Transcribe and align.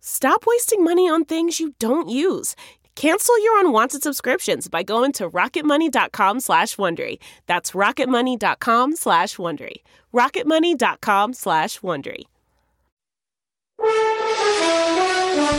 Stop 0.00 0.44
wasting 0.46 0.82
money 0.82 1.08
on 1.08 1.24
things 1.24 1.60
you 1.60 1.74
don't 1.78 2.08
use. 2.08 2.56
Cancel 2.96 3.42
your 3.42 3.60
unwanted 3.60 4.02
subscriptions 4.02 4.68
by 4.68 4.82
going 4.82 5.12
to 5.12 5.30
rocketmoney.com 5.30 6.40
slash 6.40 6.76
Wondery. 6.76 7.18
That's 7.46 7.70
rocketmoney.com 7.72 8.96
slash 8.96 9.36
Wondery. 9.36 9.76
rocketmoney.com 10.12 11.32
slash 11.32 11.80
Wondery. 11.80 12.24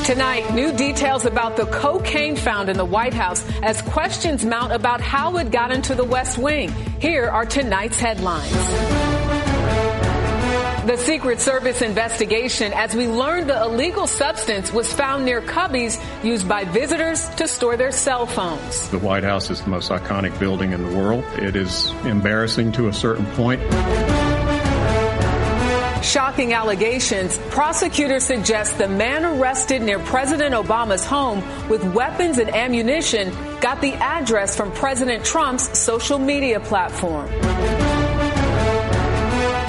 Tonight, 0.06 0.54
new 0.54 0.72
details 0.74 1.26
about 1.26 1.56
the 1.58 1.66
cocaine 1.68 2.36
found 2.36 2.70
in 2.70 2.78
the 2.78 2.86
White 2.86 3.14
House 3.14 3.44
as 3.62 3.82
questions 3.82 4.44
mount 4.44 4.74
about 4.74 5.00
how 5.00 5.38
it 5.38 5.52
got 5.52 5.72
into 5.72 5.96
the 5.96 6.04
West 6.04 6.38
Wing. 6.38 6.70
Here 7.00 7.30
are 7.30 7.46
tonight's 7.46 8.00
headlines. 8.00 9.11
The 10.86 10.98
Secret 10.98 11.40
Service 11.40 11.84
investigation 11.84 12.74
as 12.74 12.96
we 12.96 13.08
learned 13.08 13.52
the 13.52 13.62
illegal 13.62 14.08
substance 14.08 14.74
was 14.74 14.92
found 14.92 15.26
near 15.26 15.40
cubbies 15.40 16.04
used 16.24 16.50
by 16.50 16.64
visitors 16.64 17.30
to 17.36 17.48
store 17.48 17.78
their 17.78 17.92
cell 17.92 18.26
phones. 18.26 18.90
The 18.90 18.98
White 18.98 19.24
House 19.24 19.52
is 19.52 19.62
the 19.62 19.70
most 19.70 19.92
iconic 19.92 20.40
building 20.40 20.72
in 20.74 20.82
the 20.84 20.98
world. 20.98 21.24
It 21.38 21.56
is 21.56 21.92
embarrassing 22.04 22.72
to 22.72 22.88
a 22.88 22.94
certain 22.94 23.28
point. 23.34 23.62
Shocking 26.04 26.54
allegations. 26.54 27.38
Prosecutors 27.52 28.24
suggest 28.24 28.80
the 28.80 28.88
man 28.88 29.24
arrested 29.24 29.84
near 29.84 30.00
President 30.00 30.56
Obama's 30.56 31.06
home 31.06 31.44
with 31.70 31.84
weapons 31.94 32.40
and 32.40 32.50
ammunition 32.50 33.30
got 33.60 33.82
the 33.82 33.94
address 33.94 34.58
from 34.58 34.72
President 34.72 35.24
Trump's 35.24 35.78
social 35.78 36.18
media 36.18 36.60
platform. 36.60 37.30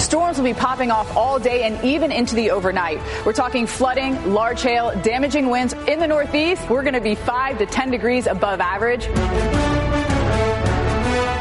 Storms 0.03 0.37
will 0.37 0.43
be 0.43 0.53
popping 0.53 0.91
off 0.91 1.15
all 1.15 1.39
day 1.39 1.63
and 1.63 1.81
even 1.81 2.11
into 2.11 2.35
the 2.35 2.51
overnight. 2.51 2.99
We're 3.25 3.31
talking 3.31 3.65
flooding, 3.65 4.33
large 4.33 4.61
hail, 4.61 4.91
damaging 5.01 5.47
winds. 5.49 5.73
In 5.87 5.99
the 5.99 6.07
Northeast, 6.07 6.69
we're 6.69 6.83
going 6.83 6.93
to 6.93 7.01
be 7.01 7.15
5 7.15 7.59
to 7.59 7.65
10 7.65 7.89
degrees 7.89 8.27
above 8.27 8.59
average. 8.59 9.07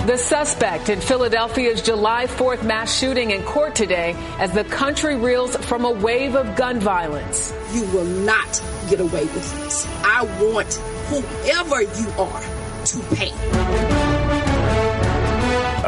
The 0.06 0.16
suspect 0.16 0.90
in 0.90 1.00
Philadelphia's 1.00 1.82
July 1.82 2.26
4th 2.26 2.64
mass 2.64 2.96
shooting 2.96 3.32
in 3.32 3.42
court 3.42 3.74
today 3.74 4.14
as 4.38 4.52
the 4.52 4.64
country 4.64 5.16
reels 5.16 5.56
from 5.56 5.84
a 5.84 5.90
wave 5.90 6.36
of 6.36 6.54
gun 6.54 6.78
violence. 6.78 7.52
You 7.72 7.84
will 7.86 8.04
not 8.04 8.62
get 8.88 9.00
away 9.00 9.24
with 9.24 9.60
this. 9.60 9.86
I 10.04 10.22
want 10.40 10.72
whoever 11.08 11.82
you 11.82 12.10
are 12.16 12.42
to 12.84 13.00
pay. 13.16 14.11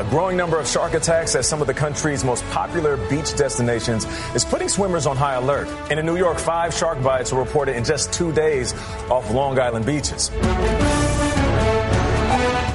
A 0.04 0.10
growing 0.10 0.36
number 0.36 0.60
of 0.60 0.68
shark 0.68 0.92
attacks 0.92 1.34
at 1.34 1.46
some 1.46 1.62
of 1.62 1.66
the 1.66 1.72
country's 1.72 2.24
most 2.24 2.44
popular 2.50 2.98
beach 3.08 3.34
destinations 3.36 4.04
is 4.34 4.44
putting 4.44 4.68
swimmers 4.68 5.06
on 5.06 5.16
high 5.16 5.34
alert. 5.34 5.66
And 5.88 5.98
in 5.98 6.04
New 6.04 6.18
York, 6.18 6.38
five 6.38 6.74
shark 6.74 7.02
bites 7.02 7.32
were 7.32 7.38
reported 7.38 7.74
in 7.74 7.84
just 7.84 8.12
two 8.12 8.30
days 8.30 8.74
off 9.10 9.30
Long 9.30 9.58
Island 9.58 9.86
beaches. 9.86 10.30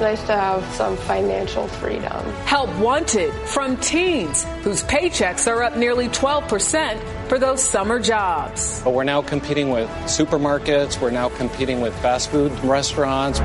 nice 0.00 0.26
to 0.26 0.36
have 0.36 0.64
some 0.74 0.96
financial 0.96 1.68
freedom. 1.68 2.24
Help 2.46 2.74
wanted 2.78 3.32
from 3.46 3.76
teens 3.76 4.44
whose 4.62 4.82
paychecks 4.82 5.46
are 5.46 5.62
up 5.62 5.76
nearly 5.76 6.08
12% 6.08 7.28
for 7.28 7.38
those 7.38 7.62
summer 7.62 8.00
jobs. 8.00 8.82
But 8.82 8.94
we're 8.94 9.04
now 9.04 9.22
competing 9.22 9.70
with 9.70 9.88
supermarkets, 10.06 11.00
we're 11.00 11.12
now 11.12 11.28
competing 11.28 11.80
with 11.80 11.94
fast 12.00 12.30
food 12.30 12.50
restaurants. 12.64 13.38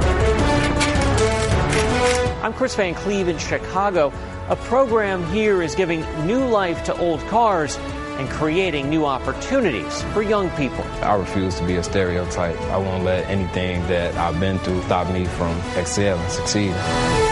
I'm 2.45 2.53
Chris 2.53 2.75
Van 2.75 2.93
Cleave 2.93 3.27
in 3.27 3.39
Chicago. 3.39 4.13
A 4.49 4.55
program 4.55 5.25
here 5.31 5.63
is 5.63 5.73
giving 5.73 6.01
new 6.27 6.45
life 6.45 6.83
to 6.83 6.95
old 6.99 7.19
cars 7.21 7.75
and 8.19 8.29
creating 8.29 8.87
new 8.87 9.03
opportunities 9.03 10.03
for 10.13 10.21
young 10.21 10.51
people. 10.51 10.83
I 11.01 11.15
refuse 11.15 11.55
to 11.55 11.65
be 11.65 11.77
a 11.77 11.83
stereotype. 11.83 12.61
I 12.69 12.77
won't 12.77 13.03
let 13.03 13.27
anything 13.27 13.81
that 13.87 14.13
I've 14.15 14.39
been 14.39 14.59
through 14.59 14.83
stop 14.83 15.11
me 15.11 15.25
from 15.25 15.57
excelling 15.75 16.21
and 16.21 16.31
succeeding. 16.31 17.24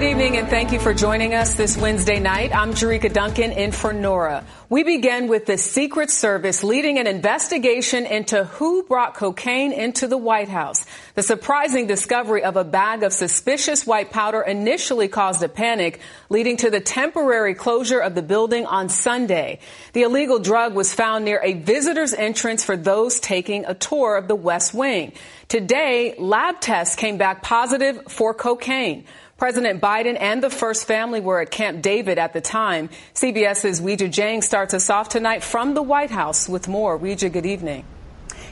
Good 0.00 0.12
evening 0.12 0.38
and 0.38 0.48
thank 0.48 0.72
you 0.72 0.80
for 0.80 0.94
joining 0.94 1.34
us 1.34 1.56
this 1.56 1.76
Wednesday 1.76 2.20
night. 2.20 2.56
I'm 2.56 2.72
Jericka 2.72 3.12
Duncan 3.12 3.52
in 3.52 3.70
for 3.70 3.92
Norah. 3.92 4.46
We 4.70 4.82
begin 4.82 5.28
with 5.28 5.44
the 5.44 5.58
Secret 5.58 6.08
Service 6.08 6.64
leading 6.64 6.98
an 6.98 7.06
investigation 7.06 8.06
into 8.06 8.44
who 8.44 8.82
brought 8.84 9.14
cocaine 9.14 9.72
into 9.72 10.08
the 10.08 10.16
White 10.16 10.48
House. 10.48 10.86
The 11.16 11.22
surprising 11.22 11.86
discovery 11.86 12.44
of 12.44 12.56
a 12.56 12.64
bag 12.64 13.02
of 13.02 13.12
suspicious 13.12 13.86
white 13.86 14.10
powder 14.10 14.40
initially 14.40 15.06
caused 15.06 15.42
a 15.42 15.50
panic, 15.50 16.00
leading 16.30 16.56
to 16.58 16.70
the 16.70 16.80
temporary 16.80 17.52
closure 17.54 18.00
of 18.00 18.14
the 18.14 18.22
building 18.22 18.64
on 18.64 18.88
Sunday. 18.88 19.58
The 19.92 20.04
illegal 20.04 20.38
drug 20.38 20.74
was 20.74 20.94
found 20.94 21.26
near 21.26 21.42
a 21.44 21.52
visitor's 21.52 22.14
entrance 22.14 22.64
for 22.64 22.74
those 22.74 23.20
taking 23.20 23.66
a 23.66 23.74
tour 23.74 24.16
of 24.16 24.28
the 24.28 24.34
West 24.34 24.72
Wing. 24.72 25.12
Today, 25.48 26.14
lab 26.16 26.58
tests 26.62 26.96
came 26.96 27.18
back 27.18 27.42
positive 27.42 28.00
for 28.08 28.32
cocaine. 28.32 29.04
President 29.40 29.80
Biden 29.80 30.18
and 30.20 30.42
the 30.42 30.50
first 30.50 30.86
family 30.86 31.18
were 31.18 31.40
at 31.40 31.50
Camp 31.50 31.80
David 31.80 32.18
at 32.18 32.34
the 32.34 32.42
time. 32.42 32.90
CBS's 33.14 33.80
Weijia 33.80 34.10
Jiang 34.10 34.44
starts 34.44 34.74
us 34.74 34.90
off 34.90 35.08
tonight 35.08 35.42
from 35.42 35.72
the 35.72 35.80
White 35.80 36.10
House 36.10 36.46
with 36.46 36.68
more. 36.68 36.98
Weijia, 36.98 37.32
good 37.32 37.46
evening. 37.46 37.86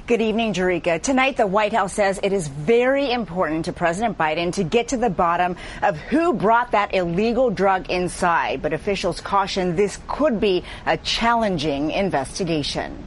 Good 0.06 0.23
evening, 0.23 0.55
Jericka. 0.55 1.02
Tonight, 1.02 1.37
the 1.37 1.46
White 1.46 1.75
House 1.75 1.93
says 1.93 2.19
it 2.23 2.32
is 2.32 2.49
very 2.49 3.12
important 3.12 3.67
to 3.67 3.75
President 3.75 4.17
Biden 4.17 4.50
to 4.55 4.64
get 4.64 4.88
to 4.88 4.96
the 4.96 5.11
bottom 5.11 5.58
of 5.82 5.99
who 5.99 6.32
brought 6.32 6.70
that 6.70 6.94
illegal 6.94 7.50
drug 7.50 7.90
inside. 7.90 8.62
But 8.62 8.73
officials 8.73 9.20
caution 9.20 9.76
this 9.76 9.99
could 10.08 10.40
be 10.40 10.64
a 10.87 10.96
challenging 10.96 11.90
investigation. 11.90 13.06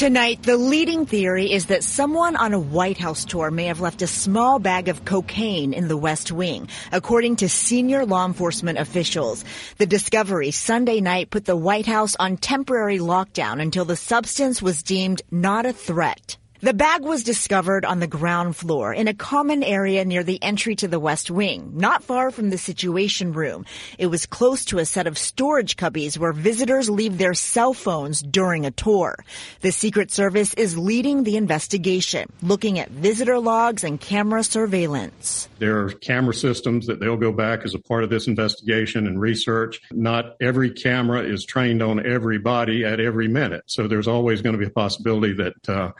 Tonight, 0.00 0.44
the 0.44 0.56
leading 0.56 1.04
theory 1.04 1.52
is 1.52 1.66
that 1.66 1.84
someone 1.84 2.34
on 2.34 2.54
a 2.54 2.58
White 2.58 2.96
House 2.96 3.26
tour 3.26 3.50
may 3.50 3.66
have 3.66 3.82
left 3.82 4.00
a 4.00 4.06
small 4.06 4.58
bag 4.58 4.88
of 4.88 5.04
cocaine 5.04 5.74
in 5.74 5.88
the 5.88 5.96
West 5.98 6.32
Wing, 6.32 6.68
according 6.90 7.36
to 7.36 7.50
senior 7.50 8.06
law 8.06 8.24
enforcement 8.24 8.78
officials. 8.78 9.44
The 9.76 9.84
discovery 9.84 10.52
Sunday 10.52 11.02
night 11.02 11.28
put 11.28 11.44
the 11.44 11.54
White 11.54 11.84
House 11.84 12.16
on 12.18 12.38
temporary 12.38 12.98
lockdown 12.98 13.60
until 13.60 13.84
the 13.84 13.94
substance 13.94 14.62
was 14.62 14.82
deemed 14.82 15.20
not 15.30 15.66
a 15.66 15.72
threat. 15.74 16.38
The 16.62 16.74
bag 16.74 17.00
was 17.00 17.24
discovered 17.24 17.86
on 17.86 18.00
the 18.00 18.06
ground 18.06 18.54
floor 18.54 18.92
in 18.92 19.08
a 19.08 19.14
common 19.14 19.62
area 19.62 20.04
near 20.04 20.22
the 20.22 20.42
entry 20.42 20.76
to 20.76 20.88
the 20.88 21.00
West 21.00 21.30
Wing, 21.30 21.72
not 21.74 22.04
far 22.04 22.30
from 22.30 22.50
the 22.50 22.58
Situation 22.58 23.32
Room. 23.32 23.64
It 23.96 24.08
was 24.08 24.26
close 24.26 24.66
to 24.66 24.78
a 24.78 24.84
set 24.84 25.06
of 25.06 25.16
storage 25.16 25.78
cubbies 25.78 26.18
where 26.18 26.34
visitors 26.34 26.90
leave 26.90 27.16
their 27.16 27.32
cell 27.32 27.72
phones 27.72 28.20
during 28.20 28.66
a 28.66 28.70
tour. 28.70 29.24
The 29.62 29.72
Secret 29.72 30.10
Service 30.10 30.52
is 30.52 30.76
leading 30.76 31.24
the 31.24 31.38
investigation, 31.38 32.30
looking 32.42 32.78
at 32.78 32.90
visitor 32.90 33.38
logs 33.38 33.82
and 33.82 33.98
camera 33.98 34.44
surveillance. 34.44 35.48
There 35.60 35.78
are 35.78 35.92
camera 35.92 36.34
systems 36.34 36.86
that 36.88 37.00
they'll 37.00 37.16
go 37.16 37.32
back 37.32 37.64
as 37.64 37.72
a 37.72 37.78
part 37.78 38.04
of 38.04 38.10
this 38.10 38.26
investigation 38.26 39.06
and 39.06 39.18
research. 39.18 39.80
Not 39.92 40.36
every 40.42 40.72
camera 40.72 41.22
is 41.22 41.46
trained 41.46 41.82
on 41.82 42.04
everybody 42.04 42.84
at 42.84 43.00
every 43.00 43.28
minute. 43.28 43.62
So 43.64 43.88
there's 43.88 44.08
always 44.08 44.42
going 44.42 44.52
to 44.52 44.58
be 44.58 44.66
a 44.66 44.70
possibility 44.70 45.32
that 45.32 45.66
uh, 45.66 45.92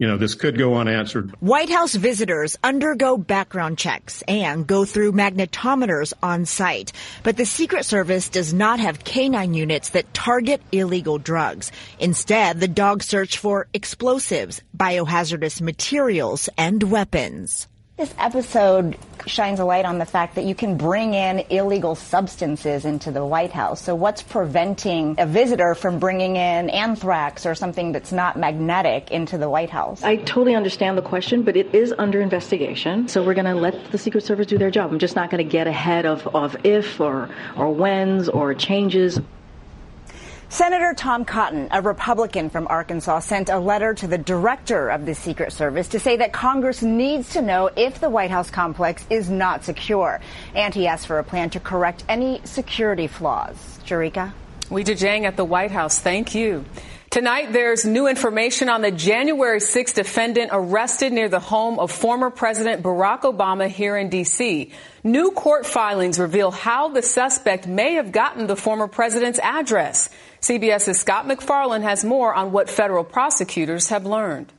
you 0.00 0.06
know, 0.06 0.16
this 0.16 0.34
could 0.34 0.56
go 0.56 0.76
unanswered. 0.76 1.30
White 1.40 1.68
House 1.68 1.94
visitors 1.94 2.56
undergo 2.64 3.18
background 3.18 3.76
checks 3.76 4.22
and 4.26 4.66
go 4.66 4.86
through 4.86 5.12
magnetometers 5.12 6.14
on 6.22 6.46
site. 6.46 6.92
But 7.22 7.36
the 7.36 7.44
Secret 7.44 7.84
Service 7.84 8.30
does 8.30 8.54
not 8.54 8.80
have 8.80 9.04
canine 9.04 9.52
units 9.52 9.90
that 9.90 10.14
target 10.14 10.62
illegal 10.72 11.18
drugs. 11.18 11.70
Instead, 11.98 12.60
the 12.60 12.66
dogs 12.66 13.04
search 13.04 13.36
for 13.36 13.68
explosives, 13.74 14.62
biohazardous 14.74 15.60
materials, 15.60 16.48
and 16.56 16.82
weapons. 16.82 17.68
This 18.00 18.14
episode 18.16 18.96
shines 19.26 19.60
a 19.60 19.66
light 19.66 19.84
on 19.84 19.98
the 19.98 20.06
fact 20.06 20.36
that 20.36 20.46
you 20.46 20.54
can 20.54 20.78
bring 20.78 21.12
in 21.12 21.40
illegal 21.50 21.94
substances 21.94 22.86
into 22.86 23.10
the 23.10 23.22
White 23.26 23.52
House. 23.52 23.82
So 23.82 23.94
what's 23.94 24.22
preventing 24.22 25.16
a 25.18 25.26
visitor 25.26 25.74
from 25.74 25.98
bringing 25.98 26.36
in 26.36 26.70
anthrax 26.70 27.44
or 27.44 27.54
something 27.54 27.92
that's 27.92 28.10
not 28.10 28.38
magnetic 28.38 29.10
into 29.10 29.36
the 29.36 29.50
White 29.50 29.68
House? 29.68 30.02
I 30.02 30.16
totally 30.16 30.54
understand 30.54 30.96
the 30.96 31.02
question, 31.02 31.42
but 31.42 31.58
it 31.58 31.74
is 31.74 31.92
under 31.98 32.22
investigation. 32.22 33.06
So 33.06 33.22
we're 33.22 33.34
going 33.34 33.44
to 33.44 33.54
let 33.54 33.92
the 33.92 33.98
Secret 33.98 34.24
Service 34.24 34.46
do 34.46 34.56
their 34.56 34.70
job. 34.70 34.90
I'm 34.90 34.98
just 34.98 35.14
not 35.14 35.28
going 35.28 35.44
to 35.44 35.52
get 35.52 35.66
ahead 35.66 36.06
of, 36.06 36.26
of 36.28 36.56
if 36.64 37.02
or, 37.02 37.28
or 37.54 37.70
whens 37.70 38.30
or 38.30 38.54
changes. 38.54 39.20
Senator 40.52 40.94
Tom 40.94 41.24
Cotton, 41.24 41.68
a 41.70 41.80
Republican 41.80 42.50
from 42.50 42.66
Arkansas, 42.66 43.20
sent 43.20 43.50
a 43.50 43.58
letter 43.60 43.94
to 43.94 44.08
the 44.08 44.18
director 44.18 44.88
of 44.88 45.06
the 45.06 45.14
Secret 45.14 45.52
Service 45.52 45.86
to 45.86 46.00
say 46.00 46.16
that 46.16 46.32
Congress 46.32 46.82
needs 46.82 47.34
to 47.34 47.40
know 47.40 47.70
if 47.76 48.00
the 48.00 48.10
White 48.10 48.32
House 48.32 48.50
complex 48.50 49.06
is 49.10 49.30
not 49.30 49.64
secure. 49.64 50.20
And 50.56 50.74
he 50.74 50.88
asked 50.88 51.06
for 51.06 51.20
a 51.20 51.24
plan 51.24 51.50
to 51.50 51.60
correct 51.60 52.02
any 52.08 52.40
security 52.42 53.06
flaws. 53.06 53.78
Jericka? 53.86 54.32
Weijia 54.70 54.98
Jiang 54.98 55.22
at 55.22 55.36
the 55.36 55.44
White 55.44 55.70
House. 55.70 56.00
Thank 56.00 56.34
you. 56.34 56.64
Tonight, 57.10 57.52
there's 57.52 57.84
new 57.84 58.06
information 58.06 58.68
on 58.68 58.82
the 58.82 58.92
January 58.92 59.58
6 59.58 59.94
defendant 59.94 60.50
arrested 60.52 61.12
near 61.12 61.28
the 61.28 61.40
home 61.40 61.80
of 61.80 61.90
former 61.90 62.30
President 62.30 62.84
Barack 62.84 63.22
Obama 63.22 63.66
here 63.66 63.96
in 63.96 64.10
D.C. 64.10 64.70
New 65.02 65.32
court 65.32 65.66
filings 65.66 66.20
reveal 66.20 66.52
how 66.52 66.88
the 66.88 67.02
suspect 67.02 67.66
may 67.66 67.94
have 67.94 68.12
gotten 68.12 68.46
the 68.46 68.54
former 68.54 68.86
president's 68.86 69.40
address. 69.40 70.08
CBS's 70.40 71.00
Scott 71.00 71.26
MacFarlane 71.26 71.82
has 71.82 72.04
more 72.04 72.32
on 72.32 72.52
what 72.52 72.70
federal 72.70 73.02
prosecutors 73.02 73.88
have 73.88 74.06
learned. 74.06 74.52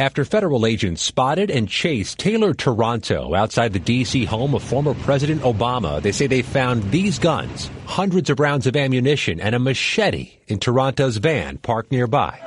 After 0.00 0.24
federal 0.24 0.64
agents 0.64 1.02
spotted 1.02 1.50
and 1.50 1.68
chased 1.68 2.20
Taylor 2.20 2.54
Taranto 2.54 3.34
outside 3.34 3.72
the 3.72 3.80
D.C. 3.80 4.26
home 4.26 4.54
of 4.54 4.62
former 4.62 4.94
President 4.94 5.42
Obama, 5.42 6.00
they 6.00 6.12
say 6.12 6.28
they 6.28 6.42
found 6.42 6.88
these 6.92 7.18
guns, 7.18 7.68
hundreds 7.84 8.30
of 8.30 8.38
rounds 8.38 8.68
of 8.68 8.76
ammunition, 8.76 9.40
and 9.40 9.56
a 9.56 9.58
machete 9.58 10.38
in 10.46 10.60
Taranto's 10.60 11.16
van 11.16 11.58
parked 11.58 11.90
nearby. 11.90 12.38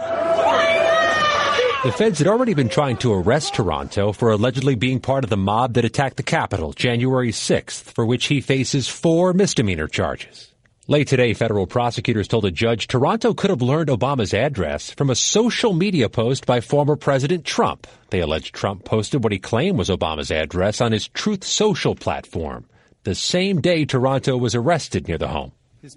The 1.84 1.92
feds 1.92 2.20
had 2.20 2.28
already 2.28 2.54
been 2.54 2.70
trying 2.70 2.96
to 2.98 3.12
arrest 3.12 3.56
Taranto 3.56 4.14
for 4.14 4.32
allegedly 4.32 4.76
being 4.76 5.02
part 5.02 5.26
of 5.26 5.30
the 5.30 5.36
mob 5.36 5.74
that 5.74 5.84
attacked 5.84 6.16
the 6.16 6.24
Capitol 6.24 6.72
January 6.72 7.32
6th, 7.32 7.92
for 7.92 8.06
which 8.06 8.28
he 8.28 8.40
faces 8.40 8.88
four 8.88 9.34
misdemeanor 9.34 9.90
charges. 9.90 10.54
Late 10.88 11.08
today, 11.08 11.36
federal 11.36 11.68
prosecutors 11.68 12.28
told 12.28 12.44
a 12.44 12.50
judge 12.50 12.88
Taranto 12.88 13.36
could 13.36 13.52
have 13.52 13.62
learned 13.62 13.90
Obama's 13.90 14.34
address 14.34 14.90
from 14.90 15.12
a 15.12 15.16
social 15.16 15.74
media 15.74 16.10
post 16.10 16.48
by 16.48 16.60
former 16.60 16.96
President 16.96 17.46
Trump. 17.46 17.86
They 18.10 18.20
allege 18.20 18.52
Trump 18.52 18.84
posted 18.84 19.24
what 19.24 19.32
he 19.32 19.38
claimed 19.38 19.78
was 19.78 19.90
Obama's 19.90 20.32
address 20.32 20.82
on 20.82 20.92
his 20.92 21.08
Truth 21.08 21.44
Social 21.44 21.94
platform, 21.94 22.66
the 23.04 23.14
same 23.14 23.62
day 23.62 23.86
Taranto 23.86 24.36
was 24.38 24.56
arrested 24.56 25.08
near 25.08 25.20
the 25.20 25.28
home. 25.28 25.52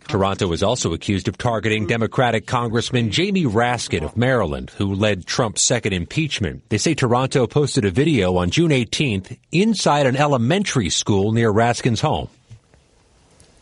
Taranto 0.06 0.52
is 0.52 0.62
also 0.62 0.92
accused 0.92 1.28
of 1.28 1.38
targeting 1.38 1.86
Democratic 1.86 2.46
Congressman 2.46 3.10
Jamie 3.10 3.44
Raskin 3.44 4.02
of 4.02 4.16
Maryland, 4.18 4.70
who 4.76 4.94
led 4.94 5.26
Trump's 5.26 5.62
second 5.62 5.94
impeachment. 5.94 6.62
They 6.68 6.78
say 6.78 6.94
Taranto 6.94 7.46
posted 7.46 7.84
a 7.86 7.90
video 7.90 8.36
on 8.36 8.50
June 8.50 8.70
18th 8.70 9.36
inside 9.50 10.06
an 10.06 10.16
elementary 10.16 10.90
school 10.90 11.32
near 11.32 11.52
Raskin's 11.52 12.00
home. 12.02 12.28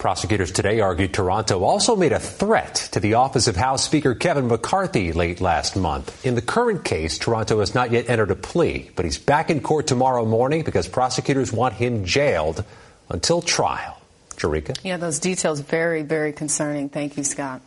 Prosecutors 0.02 0.50
today 0.50 0.81
argued 0.81 1.14
Taranto 1.14 1.62
also 1.62 1.94
made 1.94 2.10
a 2.10 2.19
threat 2.19 2.88
to 2.90 2.99
the 2.99 3.14
office 3.14 3.46
of 3.46 3.54
House 3.54 3.84
Speaker 3.84 4.16
Kevin 4.16 4.49
McCarthy 4.49 5.12
late 5.12 5.40
last 5.40 5.76
month. 5.76 6.26
In 6.26 6.34
the 6.34 6.43
current 6.43 6.84
case, 6.84 7.19
Taranto 7.19 7.60
has 7.60 7.72
not 7.72 7.93
yet 7.93 8.10
entered 8.10 8.32
a 8.32 8.34
plea, 8.34 8.90
but 8.96 9.04
he's 9.04 9.16
back 9.16 9.49
in 9.49 9.60
court 9.60 9.87
tomorrow 9.87 10.25
morning 10.25 10.64
because 10.64 10.88
prosecutors 10.88 11.52
want 11.52 11.75
him 11.75 12.04
jailed 12.04 12.64
until 13.10 13.43
trial. 13.43 13.96
Jericka? 14.31 14.76
Yeah, 14.82 14.96
those 14.96 15.20
details 15.20 15.60
very, 15.60 16.02
very 16.02 16.32
concerning. 16.32 16.88
Thank 16.88 17.16
you, 17.16 17.22
Scott. 17.22 17.60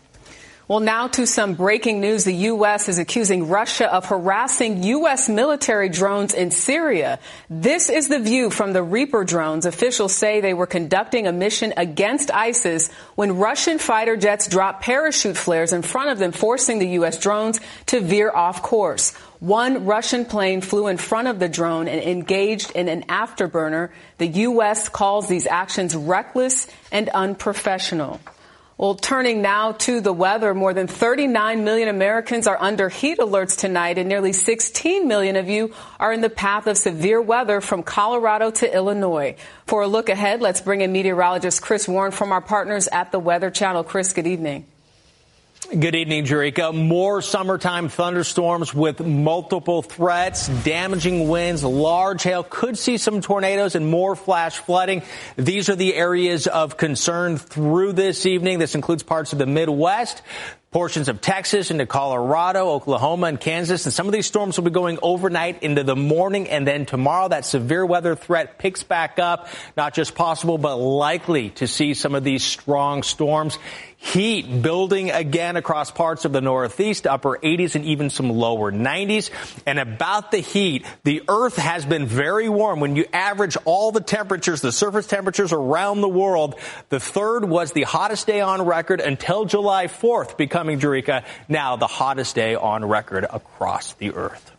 Well, 0.67 0.79
now 0.79 1.07
to 1.09 1.27
some 1.27 1.53
breaking 1.53 2.01
news. 2.01 2.23
The 2.23 2.33
U.S. 2.33 2.89
is 2.89 2.97
accusing 2.97 3.50
Russia 3.50 3.94
of 3.94 4.06
harassing 4.06 4.81
U.S. 4.81 5.29
military 5.29 5.89
drones 5.89 6.33
in 6.33 6.50
Syria. 6.50 7.19
This 7.51 7.88
is 7.88 8.07
the 8.07 8.17
view 8.17 8.50
from 8.50 8.73
the 8.73 8.81
Reaper 8.81 9.25
drones. 9.25 9.67
Officials 9.67 10.15
say 10.15 10.41
they 10.41 10.56
were 10.56 10.65
conducting 10.65 11.27
a 11.27 11.31
mission 11.31 11.71
against 11.77 12.31
ISIS 12.31 12.89
when 13.13 13.38
Russian 13.38 13.77
fighter 13.77 14.17
jets 14.17 14.47
dropped 14.47 14.81
parachute 14.81 15.38
flares 15.38 15.71
in 15.71 15.83
front 15.83 16.09
of 16.09 16.17
them, 16.17 16.31
forcing 16.31 16.79
the 16.79 16.89
U.S. 17.00 17.19
drones 17.19 17.59
to 17.88 18.00
veer 18.00 18.31
off 18.31 18.63
course. 18.63 19.15
One 19.39 19.85
Russian 19.85 20.25
plane 20.25 20.62
flew 20.62 20.88
in 20.88 20.97
front 20.97 21.27
of 21.27 21.38
the 21.38 21.47
drone 21.47 21.88
and 21.88 22.01
engaged 22.01 22.71
in 22.71 22.88
an 22.88 23.03
afterburner. 23.03 23.91
The 24.17 24.27
U.S. 24.50 24.89
calls 24.89 25.27
these 25.27 25.45
actions 25.45 25.95
reckless 25.95 26.65
and 26.91 27.07
unprofessional. 27.09 28.19
Well, 28.77 28.95
turning 28.95 29.42
now 29.42 29.72
to 29.72 30.01
the 30.01 30.12
weather, 30.12 30.54
more 30.54 30.74
than 30.74 30.88
39 30.88 31.63
million 31.63 31.88
Americans 31.88 32.45
are 32.45 32.62
under 32.62 32.89
heat 32.89 33.19
alerts 33.19 33.57
tonight, 33.57 33.98
and 33.98 34.10
nearly 34.10 34.33
16 34.33 35.07
million 35.07 35.38
of 35.38 35.48
you 35.48 35.74
are 35.98 36.12
in 36.12 36.19
the 36.19 36.30
path 36.30 36.68
of 36.68 36.77
severe 36.77 37.22
weather 37.22 37.62
from 37.62 37.83
Colorado 37.83 38.51
to 38.51 38.75
Illinois. 38.75 39.38
For 39.65 39.84
a 39.84 39.88
look 39.88 40.10
ahead, 40.10 40.41
let's 40.41 40.60
bring 40.60 40.82
in 40.82 40.91
meteorologist 40.91 41.62
Chris 41.62 41.88
Warren 41.88 42.12
from 42.12 42.34
our 42.34 42.41
partners 42.41 42.89
at 42.89 43.13
the 43.13 43.20
Weather 43.20 43.50
Channel. 43.50 43.86
Chris, 43.86 44.12
good 44.12 44.27
evening. 44.27 44.65
Good 45.67 45.95
evening, 45.95 46.25
Jericka. 46.25 46.75
More 46.75 47.24
summertime 47.24 47.89
thunderstorms 47.89 48.72
with 48.72 49.00
multiple 49.00 49.81
threats, 49.81 50.48
damaging 50.63 51.27
winds, 51.27 51.63
large 51.63 52.22
hail, 52.22 52.43
could 52.43 52.77
see 52.77 52.98
some 52.98 53.19
tornadoes 53.19 53.74
and 53.74 53.89
more 53.89 54.15
flash 54.15 54.57
flooding. 54.57 55.01
These 55.38 55.69
are 55.69 55.75
the 55.75 55.95
areas 55.95 56.45
of 56.45 56.77
concern 56.77 57.38
through 57.38 57.93
this 57.93 58.27
evening. 58.27 58.60
This 58.60 58.75
includes 58.75 59.01
parts 59.01 59.34
of 59.34 59.39
the 59.39 59.48
Midwest, 59.48 60.22
portions 60.69 61.10
of 61.10 61.19
Texas 61.19 61.72
into 61.72 61.88
Colorado, 61.88 62.69
Oklahoma, 62.69 63.27
and 63.27 63.39
Kansas. 63.39 63.86
And 63.86 63.93
some 63.93 64.05
of 64.05 64.13
these 64.13 64.27
storms 64.27 64.57
will 64.57 64.65
be 64.65 64.72
going 64.72 65.00
overnight 65.01 65.63
into 65.63 65.84
the 65.84 65.95
morning. 65.95 66.48
And 66.48 66.67
then 66.67 66.86
tomorrow, 66.86 67.29
that 67.29 67.43
severe 67.43 67.86
weather 67.86 68.15
threat 68.15 68.60
picks 68.60 68.84
back 68.84 69.17
up. 69.17 69.48
Not 69.75 69.95
just 69.95 70.13
possible, 70.13 70.60
but 70.60 70.75
likely 70.75 71.50
to 71.51 71.67
see 71.67 71.95
some 71.95 72.13
of 72.13 72.24
these 72.24 72.43
strong 72.43 73.01
storms. 73.01 73.57
Heat 74.13 74.62
building 74.62 75.09
again 75.09 75.55
across 75.55 75.89
parts 75.89 76.25
of 76.25 76.31
the 76.31 76.39
Northeast, 76.39 77.07
upper 77.07 77.39
80s 77.39 77.74
and 77.74 77.83
even 77.85 78.12
some 78.12 78.29
lower 78.29 78.71
90s. 78.71 79.31
And 79.65 79.79
about 79.79 80.29
the 80.29 80.38
heat, 80.38 80.85
the 81.03 81.24
Earth 81.27 81.55
has 81.55 81.85
been 81.85 82.05
very 82.05 82.47
warm. 82.47 82.79
When 82.81 82.95
you 82.95 83.05
average 83.12 83.57
all 83.65 83.91
the 83.91 84.01
temperatures, 84.01 84.62
the 84.62 84.71
surface 84.71 85.07
temperatures 85.07 85.51
around 85.51 86.01
the 86.01 86.07
world, 86.07 86.53
the 86.89 87.00
third 87.00 87.45
was 87.45 87.71
the 87.71 87.81
hottest 87.81 88.27
day 88.27 88.41
on 88.41 88.62
record 88.62 89.01
until 89.01 89.45
July 89.45 89.88
4th, 89.88 90.38
becoming 90.38 90.79
Jericka 90.79 91.25
now 91.50 91.75
the 91.75 91.88
hottest 91.88 92.35
day 92.35 92.53
on 92.53 92.85
record 92.85 93.24
across 93.24 93.93
the 93.93 94.12
Earth. 94.13 94.51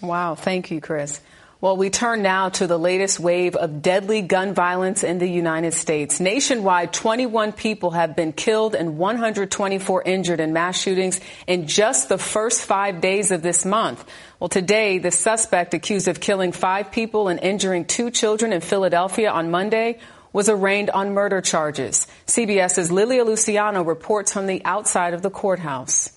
Wow. 0.00 0.36
Thank 0.36 0.70
you, 0.70 0.80
Chris. 0.80 1.20
Well, 1.62 1.76
we 1.76 1.90
turn 1.90 2.22
now 2.22 2.48
to 2.48 2.66
the 2.66 2.78
latest 2.78 3.20
wave 3.20 3.54
of 3.54 3.82
deadly 3.82 4.22
gun 4.22 4.54
violence 4.54 5.04
in 5.04 5.18
the 5.18 5.28
United 5.28 5.74
States. 5.74 6.18
Nationwide, 6.18 6.90
21 6.94 7.52
people 7.52 7.90
have 7.90 8.16
been 8.16 8.32
killed 8.32 8.74
and 8.74 8.96
124 8.96 10.02
injured 10.04 10.40
in 10.40 10.54
mass 10.54 10.80
shootings 10.80 11.20
in 11.46 11.66
just 11.66 12.08
the 12.08 12.16
first 12.16 12.62
five 12.62 13.02
days 13.02 13.30
of 13.30 13.42
this 13.42 13.66
month. 13.66 14.02
Well, 14.38 14.48
today, 14.48 14.96
the 14.96 15.10
suspect 15.10 15.74
accused 15.74 16.08
of 16.08 16.18
killing 16.18 16.52
five 16.52 16.92
people 16.92 17.28
and 17.28 17.38
injuring 17.38 17.84
two 17.84 18.10
children 18.10 18.54
in 18.54 18.62
Philadelphia 18.62 19.30
on 19.30 19.50
Monday 19.50 19.98
was 20.32 20.48
arraigned 20.48 20.88
on 20.88 21.12
murder 21.12 21.42
charges. 21.42 22.06
CBS's 22.26 22.90
Lilia 22.90 23.24
Luciano 23.24 23.82
reports 23.82 24.32
from 24.32 24.46
the 24.46 24.64
outside 24.64 25.12
of 25.12 25.20
the 25.20 25.30
courthouse. 25.30 26.10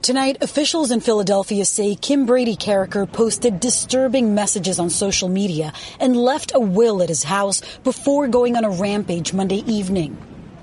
Tonight, 0.00 0.38
officials 0.42 0.90
in 0.90 1.00
Philadelphia 1.00 1.64
say 1.64 1.94
Kimbrady 1.94 2.56
Carriker 2.56 3.10
posted 3.10 3.60
disturbing 3.60 4.34
messages 4.34 4.78
on 4.78 4.90
social 4.90 5.28
media 5.28 5.72
and 5.98 6.16
left 6.16 6.52
a 6.54 6.60
will 6.60 7.02
at 7.02 7.08
his 7.08 7.24
house 7.24 7.60
before 7.82 8.28
going 8.28 8.56
on 8.56 8.64
a 8.64 8.70
rampage 8.70 9.32
Monday 9.34 9.64
evening. 9.66 10.16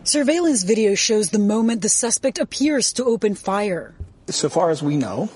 Surveillance 0.04 0.63
video 0.63 0.96
shows 0.96 1.30
the 1.30 1.39
moment 1.39 1.82
the 1.82 1.89
suspect 1.89 2.39
appears 2.39 2.94
to 2.94 3.04
open 3.04 3.36
fire. 3.36 3.94
So 4.27 4.50
far 4.50 4.70
as 4.70 4.82
we 4.82 4.96
know, 4.96 5.30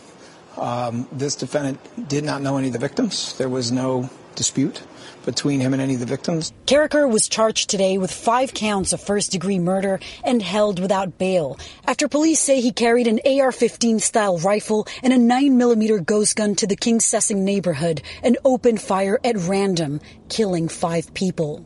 um, 0.58 1.08
this 1.12 1.36
defendant 1.36 1.80
did 2.08 2.24
not 2.24 2.42
know 2.42 2.58
any 2.58 2.68
of 2.68 2.74
the 2.74 2.80
victims. 2.80 3.38
There 3.38 3.50
was 3.50 3.72
no 3.72 4.10
dispute 4.40 4.82
between 5.26 5.60
him 5.60 5.74
and 5.74 5.82
any 5.82 5.96
of 5.96 6.00
the 6.00 6.06
victims. 6.06 6.54
Carriker 6.66 7.12
was 7.12 7.28
charged 7.28 7.70
today 7.70 7.98
with 7.98 8.10
five 8.10 8.54
counts 8.54 8.94
of 8.94 9.02
first 9.02 9.32
degree 9.32 9.60
murder 9.60 10.00
and 10.24 10.42
held 10.42 10.80
without 10.80 11.18
bail 11.18 11.60
after 11.86 12.08
police 12.08 12.40
say 12.40 12.62
he 12.62 12.72
carried 12.72 13.06
an 13.06 13.20
AR 13.26 13.52
15 13.52 14.00
style 14.00 14.38
rifle 14.38 14.88
and 15.04 15.12
a 15.12 15.18
9mm 15.18 16.06
ghost 16.06 16.38
gun 16.38 16.56
to 16.56 16.66
the 16.66 16.78
Kingsessing 16.78 17.44
neighborhood 17.44 18.02
and 18.24 18.38
opened 18.46 18.82
fire 18.82 19.20
at 19.26 19.36
random, 19.36 20.00
killing 20.30 20.70
five 20.70 21.14
people. 21.14 21.66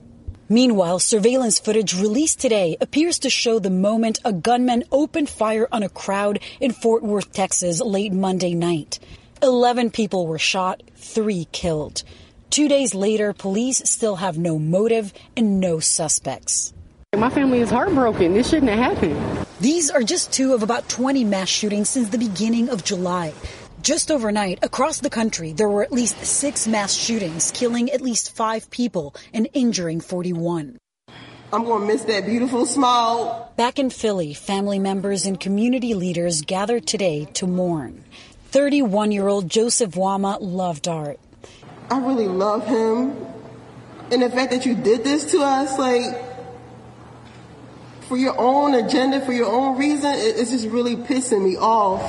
Meanwhile, 0.50 1.00
surveillance 1.00 1.60
footage 1.60 1.94
released 1.94 2.42
today 2.42 2.76
appears 2.82 3.20
to 3.20 3.30
show 3.30 3.60
the 3.60 3.70
moment 3.70 4.20
a 4.26 4.34
gunman 4.34 4.84
opened 4.92 5.30
fire 5.30 5.68
on 5.72 5.84
a 5.84 5.90
crowd 5.90 6.40
in 6.60 6.72
Fort 6.72 7.04
Worth, 7.04 7.32
Texas 7.32 7.80
late 7.80 8.14
Monday 8.14 8.56
night. 8.56 9.00
Eleven 9.44 9.92
people 9.92 10.26
were 10.26 10.40
shot, 10.40 10.82
three 10.96 11.46
killed. 11.52 12.04
Two 12.54 12.68
days 12.68 12.94
later, 12.94 13.34
police 13.34 13.82
still 13.86 14.18
have 14.18 14.38
no 14.38 14.60
motive 14.60 15.12
and 15.36 15.60
no 15.60 15.80
suspects. 15.80 16.72
My 17.18 17.32
family 17.32 17.62
is 17.62 17.72
heartbroken. 17.72 18.36
This 18.36 18.48
shouldn't 18.48 18.72
have 18.72 18.94
happened. 18.94 19.48
These 19.60 19.90
are 19.90 20.04
just 20.04 20.32
two 20.32 20.54
of 20.54 20.62
about 20.62 20.88
20 20.88 21.24
mass 21.24 21.50
shootings 21.50 21.90
since 21.90 22.10
the 22.10 22.20
beginning 22.20 22.70
of 22.70 22.84
July. 22.84 23.34
Just 23.82 24.12
overnight, 24.12 24.60
across 24.62 25.00
the 25.00 25.10
country, 25.10 25.52
there 25.52 25.68
were 25.68 25.82
at 25.82 25.92
least 25.92 26.24
six 26.24 26.68
mass 26.68 26.94
shootings, 26.94 27.50
killing 27.50 27.90
at 27.90 28.02
least 28.02 28.36
five 28.36 28.70
people 28.70 29.16
and 29.34 29.48
injuring 29.54 30.00
41. 30.00 30.78
I'm 31.52 31.64
going 31.64 31.82
to 31.82 31.88
miss 31.88 32.04
that 32.04 32.28
beautiful 32.28 32.68
smile. 32.68 33.52
Back 33.58 33.80
in 33.80 33.90
Philly, 33.90 34.36
family 34.36 34.78
members 34.78 35.26
and 35.26 35.40
community 35.40 35.96
leaders 35.96 36.44
gathered 36.44 36.86
today 36.86 37.26
to 37.34 37.48
mourn. 37.48 38.04
31 38.52 39.12
year 39.12 39.28
old 39.28 39.50
Joseph 39.50 39.94
Wamah 39.94 40.38
loved 40.40 40.88
art. 40.88 41.20
I 41.94 42.00
really 42.00 42.28
love 42.28 42.66
him. 42.66 43.16
And 44.10 44.24
the 44.24 44.30
fact 44.32 44.50
that 44.50 44.66
you 44.66 44.74
did 44.74 45.04
this 45.04 45.30
to 45.32 45.42
us, 45.42 45.78
like, 45.78 46.02
for 48.08 48.18
your 48.18 48.34
own 48.36 48.74
agenda, 48.74 49.24
for 49.24 49.32
your 49.32 49.46
own 49.46 49.78
reason, 49.78 50.12
it's 50.16 50.50
just 50.50 50.68
really 50.70 50.96
pissing 50.96 51.44
me 51.44 51.56
off. 51.56 52.02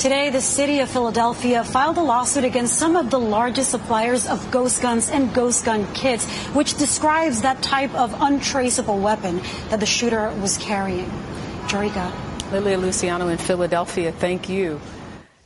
Today, 0.00 0.30
the 0.30 0.40
city 0.40 0.80
of 0.80 0.90
Philadelphia 0.90 1.62
filed 1.62 1.96
a 1.96 2.02
lawsuit 2.02 2.42
against 2.42 2.76
some 2.76 2.96
of 2.96 3.10
the 3.10 3.20
largest 3.20 3.70
suppliers 3.70 4.26
of 4.26 4.50
ghost 4.50 4.82
guns 4.82 5.08
and 5.08 5.32
ghost 5.32 5.64
gun 5.64 5.86
kits, 5.94 6.26
which 6.54 6.76
describes 6.76 7.42
that 7.42 7.62
type 7.62 7.94
of 7.94 8.20
untraceable 8.20 8.98
weapon 8.98 9.40
that 9.70 9.78
the 9.78 9.86
shooter 9.86 10.28
was 10.42 10.58
carrying. 10.58 11.08
Jericka. 11.68 12.12
Lilia 12.50 12.78
Luciano 12.78 13.28
in 13.28 13.38
Philadelphia, 13.38 14.10
thank 14.10 14.48
you. 14.48 14.80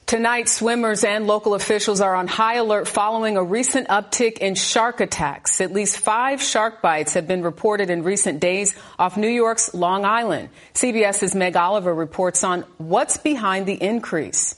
Tonight, 0.08 0.48
swimmers 0.48 1.04
and 1.04 1.26
local 1.26 1.52
officials 1.52 2.00
are 2.00 2.14
on 2.14 2.28
high 2.28 2.54
alert 2.54 2.88
following 2.88 3.36
a 3.36 3.42
recent 3.42 3.88
uptick 3.88 4.38
in 4.38 4.54
shark 4.54 5.00
attacks. 5.00 5.60
At 5.60 5.74
least 5.74 5.98
five 5.98 6.40
shark 6.40 6.80
bites 6.80 7.12
have 7.12 7.28
been 7.28 7.42
reported 7.42 7.90
in 7.90 8.02
recent 8.02 8.40
days 8.40 8.74
off 8.98 9.18
New 9.18 9.28
York's 9.28 9.74
Long 9.74 10.06
Island. 10.06 10.48
CBS's 10.72 11.34
Meg 11.34 11.56
Oliver 11.56 11.94
reports 11.94 12.42
on 12.42 12.62
what's 12.78 13.18
behind 13.18 13.66
the 13.66 13.74
increase. 13.74 14.54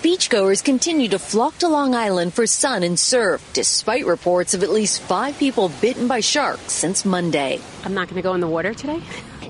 Beachgoers 0.00 0.64
continue 0.64 1.10
to 1.10 1.18
flock 1.18 1.58
to 1.58 1.68
Long 1.68 1.94
Island 1.94 2.32
for 2.32 2.46
sun 2.46 2.82
and 2.82 2.98
surf, 2.98 3.46
despite 3.52 4.06
reports 4.06 4.54
of 4.54 4.62
at 4.62 4.70
least 4.70 5.02
five 5.02 5.38
people 5.38 5.70
bitten 5.82 6.08
by 6.08 6.20
sharks 6.20 6.72
since 6.72 7.04
Monday. 7.04 7.60
I'm 7.84 7.92
not 7.92 8.08
going 8.08 8.16
to 8.16 8.22
go 8.22 8.32
in 8.32 8.40
the 8.40 8.48
water 8.48 8.72
today. 8.72 9.02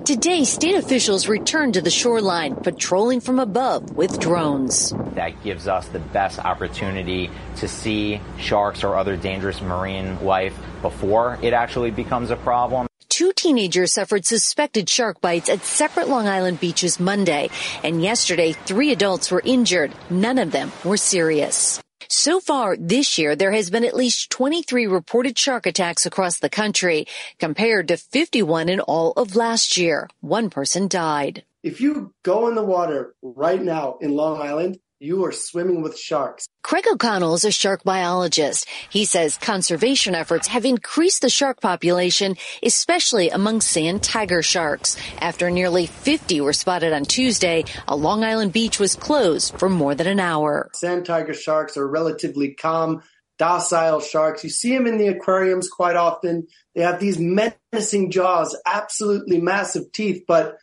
Today, 0.05 0.45
state 0.45 0.75
officials 0.75 1.29
returned 1.29 1.73
to 1.75 1.81
the 1.81 1.89
shoreline, 1.89 2.57
patrolling 2.57 3.21
from 3.21 3.39
above 3.39 3.97
with 3.97 4.21
drones. 4.21 4.93
That 5.15 5.43
gives 5.43 5.67
us 5.67 5.89
the 5.89 5.99
best 5.99 6.39
opportunity 6.39 7.31
to 7.57 7.67
see 7.67 8.21
sharks 8.39 8.85
or 8.85 8.97
other 8.97 9.17
dangerous 9.17 9.63
marine 9.63 10.23
life 10.23 10.55
before 10.83 11.39
it 11.41 11.55
actually 11.55 11.91
becomes 11.91 12.31
a 12.31 12.37
problem. 12.37 12.87
Two 13.09 13.33
teenagers 13.33 13.95
suffered 13.95 14.27
suspected 14.27 14.91
shark 14.91 15.23
bites 15.23 15.49
at 15.49 15.65
separate 15.65 16.09
Long 16.09 16.29
Island 16.29 16.61
beaches 16.61 17.01
Monday, 17.01 17.49
and 17.83 18.03
yesterday 18.03 18.53
three 18.53 18.93
adults 18.93 19.31
were 19.31 19.41
injured. 19.43 19.95
None 20.11 20.37
of 20.37 20.53
them 20.53 20.71
were 20.85 20.99
serious. 20.99 21.81
So 22.17 22.39
far 22.39 22.77
this 22.77 23.19
year, 23.19 23.35
there 23.35 23.51
has 23.51 23.71
been 23.71 23.85
at 23.85 23.97
least 23.97 24.31
23 24.31 24.87
reported 24.87 25.37
shark 25.37 25.67
attacks 25.67 26.07
across 26.07 26.39
the 26.39 26.49
country, 26.49 27.07
compared 27.41 27.89
to 27.89 27.97
51 27.97 28.69
in 28.69 28.79
all 28.79 29.11
of 29.17 29.35
last 29.35 29.77
year. 29.77 30.09
One 30.21 30.49
person 30.49 30.87
died. 30.87 31.45
If 31.65 31.81
you 31.81 32.15
go 32.23 32.47
in 32.49 32.55
the 32.55 32.63
water 32.63 33.15
right 33.21 33.61
now 33.61 33.99
in 34.01 34.15
Long 34.15 34.41
Island, 34.41 34.79
you 35.01 35.25
are 35.25 35.33
swimming 35.33 35.83
with 35.83 35.99
sharks. 35.99 36.47
Craig 36.63 36.87
O'Connell 36.91 37.35
is 37.35 37.45
a 37.45 37.51
shark 37.51 37.85
biologist. 37.85 38.67
He 38.89 39.05
says 39.05 39.37
conservation 39.37 40.15
efforts 40.15 40.49
have 40.49 40.65
increased 40.65 41.21
the 41.21 41.29
shark 41.29 41.61
population, 41.61 42.37
especially 42.63 43.29
among 43.29 43.61
sand 43.61 44.03
tiger 44.03 44.41
sharks. 44.41 44.97
After 45.19 45.51
nearly 45.51 45.87
50 45.87 46.41
were 46.41 46.53
spotted 46.53 46.93
on 46.93 47.05
Tuesday, 47.05 47.65
a 47.87 47.97
Long 47.97 48.25
Island 48.25 48.53
beach 48.53 48.79
was 48.79 48.95
closed 48.95 49.59
for 49.59 49.69
more 49.69 49.95
than 49.95 50.07
an 50.07 50.21
hour. 50.21 50.71
Sand 50.75 51.05
tiger 51.05 51.35
sharks 51.35 51.77
are 51.77 51.87
relatively 51.87 52.55
calm, 52.55 53.03
docile 53.39 54.01
sharks. 54.01 54.45
You 54.45 54.51
see 54.51 54.75
them 54.75 54.87
in 54.87 54.97
the 54.97 55.09
aquariums 55.09 55.69
quite 55.69 55.97
often. 55.97 56.47
They 56.75 56.83
have 56.83 57.01
these 57.01 57.19
menacing 57.19 58.11
jaws, 58.11 58.57
absolutely 58.67 59.41
massive 59.41 59.93
teeth, 59.93 60.25
but 60.27 60.57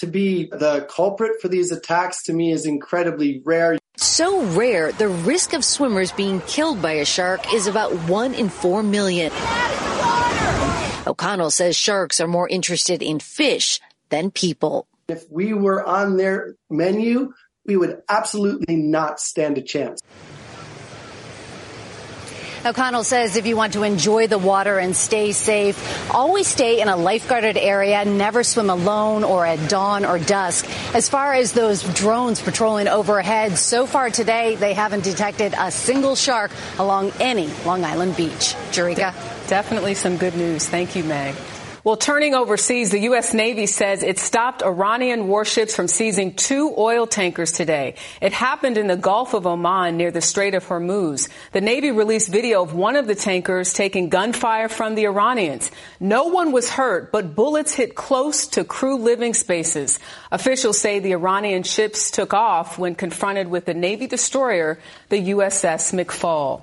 to 0.00 0.06
be 0.06 0.46
the 0.46 0.86
culprit 0.90 1.40
for 1.40 1.48
these 1.48 1.70
attacks 1.70 2.22
to 2.24 2.32
me 2.32 2.52
is 2.52 2.64
incredibly 2.64 3.42
rare. 3.44 3.78
So 3.96 4.42
rare, 4.44 4.92
the 4.92 5.08
risk 5.08 5.52
of 5.52 5.62
swimmers 5.62 6.10
being 6.10 6.40
killed 6.42 6.80
by 6.80 6.92
a 6.92 7.04
shark 7.04 7.52
is 7.52 7.66
about 7.66 7.92
one 8.08 8.32
in 8.32 8.48
four 8.48 8.82
million. 8.82 9.30
O'Connell 11.06 11.50
says 11.50 11.76
sharks 11.76 12.18
are 12.18 12.26
more 12.26 12.48
interested 12.48 13.02
in 13.02 13.20
fish 13.20 13.80
than 14.08 14.30
people. 14.30 14.86
If 15.08 15.30
we 15.30 15.52
were 15.52 15.84
on 15.86 16.16
their 16.16 16.56
menu, 16.70 17.34
we 17.66 17.76
would 17.76 18.00
absolutely 18.08 18.76
not 18.76 19.20
stand 19.20 19.58
a 19.58 19.62
chance. 19.62 20.00
O'Connell 22.64 23.04
says 23.04 23.36
if 23.36 23.46
you 23.46 23.56
want 23.56 23.72
to 23.72 23.82
enjoy 23.84 24.26
the 24.26 24.38
water 24.38 24.78
and 24.78 24.94
stay 24.94 25.32
safe, 25.32 25.78
always 26.10 26.46
stay 26.46 26.80
in 26.80 26.88
a 26.88 26.96
lifeguarded 26.96 27.56
area, 27.56 28.04
never 28.04 28.44
swim 28.44 28.68
alone 28.68 29.24
or 29.24 29.46
at 29.46 29.68
dawn 29.70 30.04
or 30.04 30.18
dusk. 30.18 30.66
As 30.94 31.08
far 31.08 31.32
as 31.32 31.52
those 31.52 31.82
drones 31.94 32.40
patrolling 32.40 32.88
overhead, 32.88 33.56
so 33.56 33.86
far 33.86 34.10
today, 34.10 34.56
they 34.56 34.74
haven't 34.74 35.04
detected 35.04 35.54
a 35.58 35.70
single 35.70 36.14
shark 36.14 36.50
along 36.78 37.12
any 37.18 37.48
Long 37.64 37.84
Island 37.84 38.16
beach. 38.16 38.54
Jericka? 38.72 39.14
Definitely 39.48 39.94
some 39.94 40.18
good 40.18 40.36
news. 40.36 40.68
Thank 40.68 40.94
you, 40.94 41.04
Meg. 41.04 41.34
Well, 41.82 41.96
turning 41.96 42.34
overseas, 42.34 42.90
the 42.90 42.98
U.S. 43.00 43.32
Navy 43.32 43.64
says 43.64 44.02
it 44.02 44.18
stopped 44.18 44.62
Iranian 44.62 45.28
warships 45.28 45.74
from 45.74 45.88
seizing 45.88 46.34
two 46.34 46.74
oil 46.76 47.06
tankers 47.06 47.52
today. 47.52 47.94
It 48.20 48.34
happened 48.34 48.76
in 48.76 48.86
the 48.86 48.98
Gulf 48.98 49.32
of 49.32 49.46
Oman 49.46 49.96
near 49.96 50.10
the 50.10 50.20
Strait 50.20 50.54
of 50.54 50.66
Hormuz. 50.66 51.30
The 51.52 51.62
Navy 51.62 51.90
released 51.90 52.28
video 52.28 52.62
of 52.62 52.74
one 52.74 52.96
of 52.96 53.06
the 53.06 53.14
tankers 53.14 53.72
taking 53.72 54.10
gunfire 54.10 54.68
from 54.68 54.94
the 54.94 55.06
Iranians. 55.06 55.70
No 55.98 56.24
one 56.24 56.52
was 56.52 56.68
hurt, 56.68 57.12
but 57.12 57.34
bullets 57.34 57.72
hit 57.72 57.94
close 57.94 58.46
to 58.48 58.62
crew 58.62 58.98
living 58.98 59.32
spaces. 59.32 59.98
Officials 60.30 60.78
say 60.78 60.98
the 60.98 61.12
Iranian 61.12 61.62
ships 61.62 62.10
took 62.10 62.34
off 62.34 62.78
when 62.78 62.94
confronted 62.94 63.48
with 63.48 63.64
the 63.64 63.72
Navy 63.72 64.06
destroyer, 64.06 64.78
the 65.08 65.30
USS 65.30 65.94
McFaul. 65.94 66.60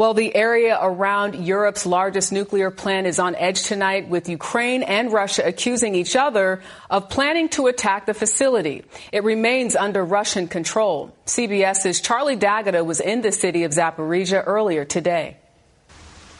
Well, 0.00 0.14
the 0.14 0.34
area 0.34 0.78
around 0.80 1.34
Europe's 1.34 1.84
largest 1.84 2.32
nuclear 2.32 2.70
plant 2.70 3.06
is 3.06 3.18
on 3.18 3.34
edge 3.34 3.64
tonight 3.64 4.08
with 4.08 4.30
Ukraine 4.30 4.82
and 4.82 5.12
Russia 5.12 5.42
accusing 5.44 5.94
each 5.94 6.16
other 6.16 6.62
of 6.88 7.10
planning 7.10 7.50
to 7.50 7.66
attack 7.66 8.06
the 8.06 8.14
facility. 8.14 8.82
It 9.12 9.24
remains 9.24 9.76
under 9.76 10.02
Russian 10.02 10.48
control. 10.48 11.14
CBS's 11.26 12.00
Charlie 12.00 12.36
D'Agata 12.36 12.82
was 12.82 13.00
in 13.00 13.20
the 13.20 13.30
city 13.30 13.64
of 13.64 13.72
Zaporizhia 13.72 14.42
earlier 14.46 14.86
today. 14.86 15.36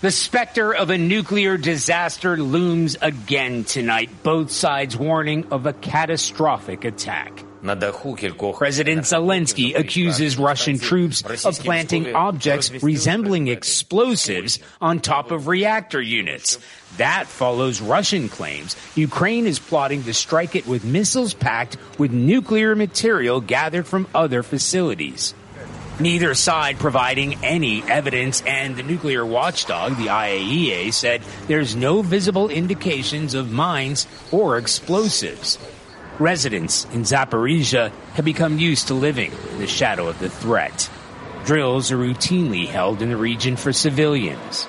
The 0.00 0.11
specter 0.11 0.75
of 0.75 0.88
a 0.88 0.97
nuclear 0.97 1.59
disaster 1.59 2.38
looms 2.38 2.97
again 3.02 3.64
tonight, 3.64 4.09
both 4.23 4.50
sides 4.50 4.97
warning 4.97 5.52
of 5.52 5.67
a 5.67 5.75
catastrophic 5.75 6.87
attack. 6.87 7.45
President 7.62 9.02
Zelensky 9.02 9.79
accuses 9.79 10.38
Russian 10.38 10.79
troops 10.79 11.23
of 11.45 11.59
planting 11.59 12.14
objects 12.14 12.83
resembling 12.83 13.49
explosives 13.49 14.59
on 14.81 15.00
top 15.00 15.31
of 15.31 15.47
reactor 15.47 16.00
units. 16.00 16.59
That 16.97 17.26
follows 17.26 17.81
Russian 17.81 18.29
claims 18.29 18.76
Ukraine 18.97 19.47
is 19.47 19.59
plotting 19.59 20.05
to 20.05 20.14
strike 20.14 20.57
it 20.57 20.67
with 20.67 20.85
missiles 20.85 21.35
packed 21.35 21.76
with 21.99 22.12
nuclear 22.12 22.75
material 22.75 23.40
gathered 23.40 23.87
from 23.87 24.09
other 24.14 24.43
facilities. 24.43 25.35
Neither 26.00 26.35
side 26.35 26.79
providing 26.79 27.35
any 27.45 27.83
evidence, 27.83 28.43
and 28.47 28.75
the 28.75 28.83
nuclear 28.83 29.25
watchdog, 29.26 29.99
the 29.99 30.07
IAEA, 30.07 30.95
said 30.95 31.21
there's 31.47 31.76
no 31.76 32.00
visible 32.00 32.49
indications 32.49 33.35
of 33.35 33.52
mines 33.52 34.07
or 34.33 34.57
explosives. 34.57 35.59
Residents 36.21 36.85
in 36.93 37.00
Zaporizhia 37.00 37.91
have 38.12 38.27
become 38.27 38.59
used 38.59 38.89
to 38.89 38.95
living 38.95 39.33
in 39.53 39.59
the 39.59 39.67
shadow 39.67 40.07
of 40.07 40.19
the 40.19 40.29
threat. 40.29 40.91
Drills 41.47 41.91
are 41.91 41.97
routinely 41.97 42.67
held 42.67 43.00
in 43.00 43.09
the 43.09 43.17
region 43.17 43.57
for 43.57 43.73
civilians. 43.73 44.69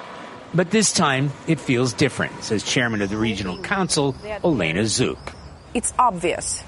But 0.54 0.72
this 0.72 0.94
time, 0.94 1.32
it 1.48 1.60
feels 1.60 1.92
different, 1.92 2.42
says 2.42 2.64
Chairman 2.64 3.02
of 3.02 3.10
the 3.10 3.18
Regional 3.18 3.58
Council, 3.58 4.14
Olena 4.46 4.88
Zhuk. 4.88 5.20
It's 5.74 5.94
obvious. 6.00 6.64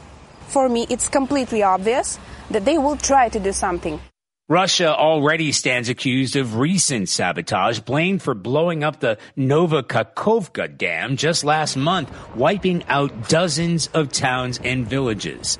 For 0.47 0.67
me, 0.67 0.85
it's 0.89 1.07
completely 1.07 1.63
obvious 1.63 2.19
that 2.51 2.65
they 2.65 2.77
will 2.77 2.97
try 2.97 3.29
to 3.29 3.39
do 3.39 3.53
something. 3.53 4.01
Russia 4.49 4.93
already 4.93 5.53
stands 5.53 5.87
accused 5.87 6.35
of 6.35 6.57
recent 6.57 7.07
sabotage, 7.07 7.79
blamed 7.79 8.21
for 8.21 8.33
blowing 8.33 8.83
up 8.83 8.99
the 8.99 9.17
Novokakhovka 9.37 10.77
Dam 10.77 11.15
just 11.15 11.45
last 11.45 11.77
month, 11.77 12.11
wiping 12.35 12.83
out 12.89 13.29
dozens 13.29 13.87
of 13.93 14.11
towns 14.11 14.59
and 14.61 14.85
villages. 14.85 15.57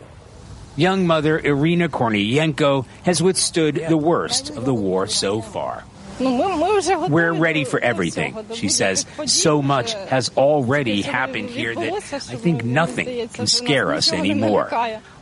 Young 0.76 1.08
mother 1.08 1.40
Irina 1.40 1.88
Korniyenko 1.88 2.86
has 3.06 3.24
withstood 3.24 3.76
the 3.88 3.96
worst 3.96 4.50
of 4.50 4.66
the 4.66 4.74
war 4.74 5.08
so 5.08 5.40
far. 5.40 5.86
We're 6.20 7.34
ready 7.34 7.64
for 7.66 7.80
everything, 7.80 8.36
she 8.54 8.70
says. 8.70 9.06
So 9.26 9.62
much 9.62 9.94
has 9.94 10.32
already 10.38 11.02
happened 11.02 11.50
here 11.50 11.76
that 11.76 11.94
I 11.94 12.36
think 12.36 12.64
nothing 12.64 13.28
can 13.30 13.48
scare 13.48 13.94
us 13.94 14.12
anymore. 14.12 14.70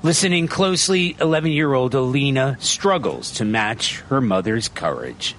Listening 0.04 0.48
closely, 0.48 1.16
11 1.20 1.52
year 1.52 1.74
old 1.74 1.94
Alina 1.96 2.58
struggles 2.60 3.32
to 3.34 3.46
match 3.46 4.02
her 4.10 4.22
mother's 4.22 4.68
courage. 4.68 5.36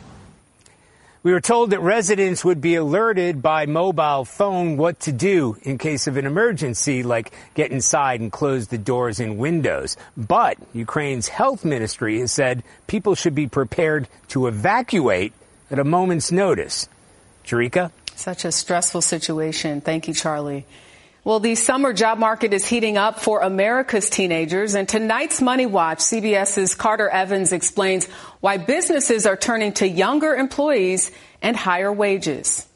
We 1.25 1.31
were 1.31 1.41
told 1.41 1.71
that 1.71 1.79
residents 1.79 2.45
would 2.45 2.61
be 2.61 2.75
alerted 2.75 3.43
by 3.43 3.67
mobile 3.67 4.25
phone 4.25 4.77
what 4.77 4.99
to 5.01 5.13
do 5.13 5.57
in 5.63 5.79
case 5.79 6.09
of 6.09 6.17
an 6.17 6.27
emergency, 6.27 7.05
like 7.05 7.33
get 7.55 7.71
inside 7.71 8.21
and 8.21 8.33
close 8.33 8.67
the 8.67 8.79
doors 8.79 9.21
and 9.21 9.39
windows. 9.39 9.97
But 10.17 10.59
Ukraine's 10.73 11.29
health 11.29 11.65
ministry 11.65 12.19
has 12.19 12.33
said 12.33 12.65
people 12.89 13.15
should 13.15 13.37
be 13.37 13.47
prepared 13.47 14.09
to 14.31 14.49
evacuate 14.49 15.33
at 15.73 15.79
a 15.79 15.85
moment's 15.85 16.31
notice. 16.31 16.89
Jericka? 17.45 17.91
Such 18.15 18.45
a 18.45 18.53
stressful 18.53 19.03
situation. 19.03 19.81
Thank 19.81 20.07
you, 20.07 20.15
Charlie. 20.15 20.67
Well, 21.25 21.39
the 21.39 21.55
summer 21.55 21.93
job 21.93 22.19
market 22.19 22.53
is 22.53 22.67
heating 22.67 22.97
up 22.97 23.21
for 23.21 23.41
America's 23.41 24.11
teenagers, 24.11 24.75
and 24.75 24.89
tonight's 24.89 25.41
Money 25.41 25.67
Watch, 25.67 25.99
CBS's 25.99 26.75
Carter 26.75 27.09
Evans 27.09 27.53
explains 27.53 28.07
why 28.41 28.57
businesses 28.57 29.25
are 29.25 29.37
turning 29.37 29.73
to 29.75 29.89
younger 29.89 30.35
employees 30.35 31.13
and 31.41 31.57
higher 31.57 31.93
wages. 31.93 32.67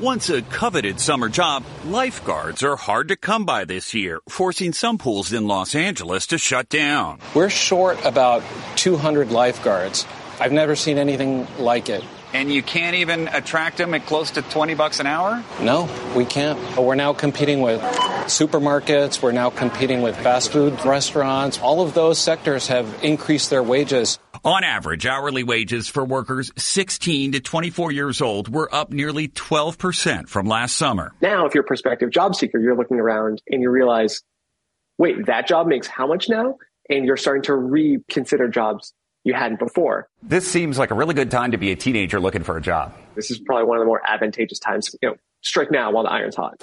Once 0.00 0.30
a 0.30 0.40
coveted 0.40 0.98
summer 0.98 1.28
job, 1.28 1.62
lifeguards 1.84 2.62
are 2.62 2.76
hard 2.76 3.08
to 3.08 3.16
come 3.16 3.44
by 3.44 3.64
this 3.66 3.92
year, 3.92 4.20
forcing 4.30 4.72
some 4.72 4.96
pools 4.96 5.32
in 5.32 5.46
Los 5.46 5.74
Angeles 5.74 6.28
to 6.28 6.38
shut 6.38 6.68
down. 6.70 7.18
We're 7.34 7.50
short 7.50 8.02
about 8.04 8.42
200 8.76 9.30
lifeguards. 9.30 10.06
I've 10.40 10.52
never 10.52 10.74
seen 10.74 10.96
anything 10.96 11.46
like 11.58 11.90
it. 11.90 12.02
And 12.32 12.50
you 12.50 12.62
can't 12.62 12.96
even 12.96 13.28
attract 13.28 13.76
them 13.76 13.92
at 13.92 14.06
close 14.06 14.30
to 14.32 14.42
20 14.42 14.74
bucks 14.74 14.98
an 14.98 15.06
hour? 15.06 15.44
No, 15.60 15.86
we 16.16 16.24
can't. 16.24 16.58
But 16.74 16.82
We're 16.82 16.94
now 16.94 17.12
competing 17.12 17.60
with 17.60 17.80
supermarkets, 17.82 19.20
we're 19.20 19.32
now 19.32 19.50
competing 19.50 20.00
with 20.00 20.16
fast 20.16 20.50
food 20.50 20.82
restaurants. 20.84 21.58
All 21.58 21.82
of 21.82 21.92
those 21.92 22.18
sectors 22.18 22.68
have 22.68 23.04
increased 23.04 23.50
their 23.50 23.62
wages. 23.62 24.18
On 24.42 24.64
average, 24.64 25.04
hourly 25.04 25.42
wages 25.42 25.88
for 25.88 26.04
workers 26.04 26.50
16 26.56 27.32
to 27.32 27.40
24 27.40 27.92
years 27.92 28.22
old 28.22 28.48
were 28.48 28.74
up 28.74 28.90
nearly 28.90 29.28
12% 29.28 30.28
from 30.28 30.46
last 30.46 30.76
summer. 30.76 31.12
Now, 31.20 31.44
if 31.44 31.54
you're 31.54 31.64
a 31.64 31.66
prospective 31.66 32.10
job 32.10 32.34
seeker, 32.34 32.58
you're 32.58 32.76
looking 32.76 32.98
around 32.98 33.42
and 33.46 33.60
you 33.60 33.68
realize, 33.68 34.22
wait, 34.96 35.26
that 35.26 35.46
job 35.46 35.66
makes 35.66 35.86
how 35.86 36.06
much 36.06 36.30
now? 36.30 36.56
And 36.88 37.04
you're 37.04 37.18
starting 37.18 37.42
to 37.42 37.54
reconsider 37.54 38.48
jobs 38.48 38.94
you 39.24 39.34
hadn't 39.34 39.58
before. 39.58 40.08
This 40.22 40.50
seems 40.50 40.78
like 40.78 40.90
a 40.90 40.94
really 40.94 41.14
good 41.14 41.30
time 41.30 41.52
to 41.52 41.58
be 41.58 41.72
a 41.72 41.76
teenager 41.76 42.20
looking 42.20 42.42
for 42.42 42.56
a 42.56 42.62
job. 42.62 42.94
This 43.14 43.30
is 43.30 43.38
probably 43.38 43.66
one 43.66 43.78
of 43.78 43.82
the 43.82 43.86
more 43.86 44.00
advantageous 44.06 44.58
times. 44.58 44.94
You 45.02 45.10
know, 45.10 45.16
strike 45.42 45.70
now 45.70 45.92
while 45.92 46.04
the 46.04 46.10
iron's 46.10 46.36
hot. 46.36 46.58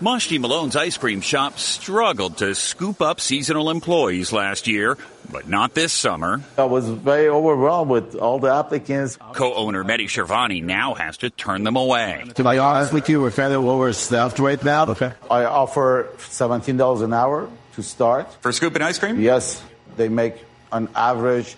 Mashti 0.00 0.38
Malone's 0.38 0.74
ice 0.74 0.98
cream 0.98 1.20
shop 1.20 1.56
struggled 1.56 2.38
to 2.38 2.54
scoop 2.54 3.00
up 3.00 3.20
seasonal 3.20 3.70
employees 3.70 4.32
last 4.32 4.66
year, 4.66 4.98
but 5.30 5.48
not 5.48 5.72
this 5.72 5.92
summer. 5.92 6.42
I 6.58 6.64
was 6.64 6.86
very 6.88 7.28
overwhelmed 7.28 7.90
with 7.90 8.16
all 8.16 8.40
the 8.40 8.52
applicants. 8.52 9.16
Co-owner 9.16 9.84
Mehdi 9.84 10.06
Shervani 10.06 10.62
now 10.62 10.94
has 10.94 11.18
to 11.18 11.30
turn 11.30 11.62
them 11.62 11.76
away. 11.76 12.24
To 12.34 12.42
be 12.42 12.58
honest 12.58 12.92
with 12.92 13.08
you, 13.08 13.22
we're 13.22 13.30
fairly 13.30 13.54
overstaffed 13.54 14.40
right 14.40 14.62
now. 14.62 14.86
Okay. 14.88 15.12
I 15.30 15.44
offer 15.44 16.08
$17 16.18 17.02
an 17.02 17.14
hour 17.14 17.48
to 17.74 17.82
start. 17.82 18.30
For 18.42 18.52
scooping 18.52 18.82
ice 18.82 18.98
cream? 18.98 19.20
Yes. 19.20 19.62
They 19.96 20.08
make 20.08 20.34
on 20.72 20.88
average 20.94 21.56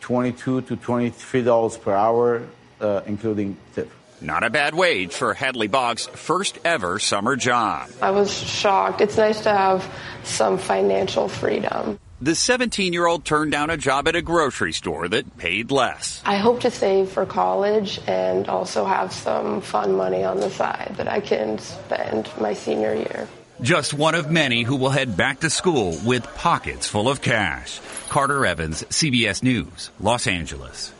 22 0.00 0.62
to 0.62 0.76
23 0.76 1.42
dollars 1.42 1.76
per 1.76 1.94
hour, 1.94 2.42
uh, 2.80 3.02
including 3.06 3.56
tip. 3.74 3.90
Not 4.20 4.44
a 4.44 4.50
bad 4.50 4.74
wage 4.74 5.14
for 5.14 5.34
Hadley 5.34 5.66
Boggs' 5.66 6.06
first 6.06 6.58
ever 6.64 7.00
summer 7.00 7.34
job. 7.34 7.90
I 8.00 8.12
was 8.12 8.32
shocked. 8.32 9.00
It's 9.00 9.16
nice 9.16 9.40
to 9.42 9.50
have 9.50 9.88
some 10.22 10.58
financial 10.58 11.28
freedom. 11.28 11.98
The 12.20 12.36
17 12.36 12.92
year 12.92 13.06
old 13.06 13.24
turned 13.24 13.50
down 13.50 13.68
a 13.68 13.76
job 13.76 14.06
at 14.06 14.14
a 14.14 14.22
grocery 14.22 14.72
store 14.72 15.08
that 15.08 15.36
paid 15.38 15.72
less. 15.72 16.22
I 16.24 16.36
hope 16.36 16.60
to 16.60 16.70
save 16.70 17.08
for 17.08 17.26
college 17.26 17.98
and 18.06 18.48
also 18.48 18.84
have 18.84 19.12
some 19.12 19.60
fun 19.60 19.96
money 19.96 20.22
on 20.22 20.38
the 20.38 20.48
side 20.48 20.94
that 20.98 21.08
I 21.08 21.18
can 21.18 21.58
spend 21.58 22.30
my 22.40 22.54
senior 22.54 22.94
year. 22.94 23.26
Just 23.62 23.94
one 23.94 24.16
of 24.16 24.28
many 24.28 24.64
who 24.64 24.74
will 24.74 24.90
head 24.90 25.16
back 25.16 25.38
to 25.40 25.48
school 25.48 25.96
with 26.04 26.26
pockets 26.34 26.88
full 26.88 27.08
of 27.08 27.22
cash. 27.22 27.80
Carter 28.08 28.44
Evans, 28.44 28.82
CBS 28.90 29.44
News, 29.44 29.90
Los 30.00 30.26
Angeles. 30.26 30.92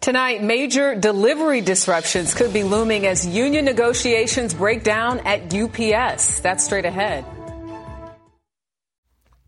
Tonight, 0.00 0.42
major 0.42 0.94
delivery 0.94 1.60
disruptions 1.60 2.32
could 2.32 2.54
be 2.54 2.62
looming 2.62 3.06
as 3.06 3.26
union 3.26 3.66
negotiations 3.66 4.54
break 4.54 4.84
down 4.84 5.20
at 5.20 5.52
UPS. 5.52 6.40
That's 6.40 6.64
straight 6.64 6.86
ahead. 6.86 7.26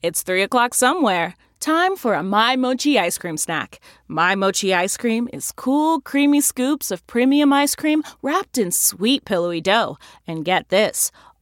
It's 0.02 0.22
3 0.22 0.42
o'clock 0.42 0.74
somewhere. 0.74 1.35
Time 1.61 1.96
for 1.96 2.14
a 2.14 2.22
My 2.22 2.54
Mochi 2.54 2.98
ice 2.98 3.16
cream 3.18 3.37
snack. 3.37 3.80
My 4.06 4.35
Mochi 4.35 4.74
ice 4.74 4.96
cream 4.96 5.28
is 5.32 5.52
cool, 5.52 6.00
creamy 6.00 6.40
scoops 6.40 6.90
of 6.90 7.06
premium 7.06 7.52
ice 7.52 7.74
cream 7.74 8.02
wrapped 8.22 8.59
in 8.59 8.70
sweet, 8.70 9.24
pillowy 9.24 9.62
dough. 9.62 9.96
And 10.26 10.44
get 10.44 10.68
this 10.68 11.11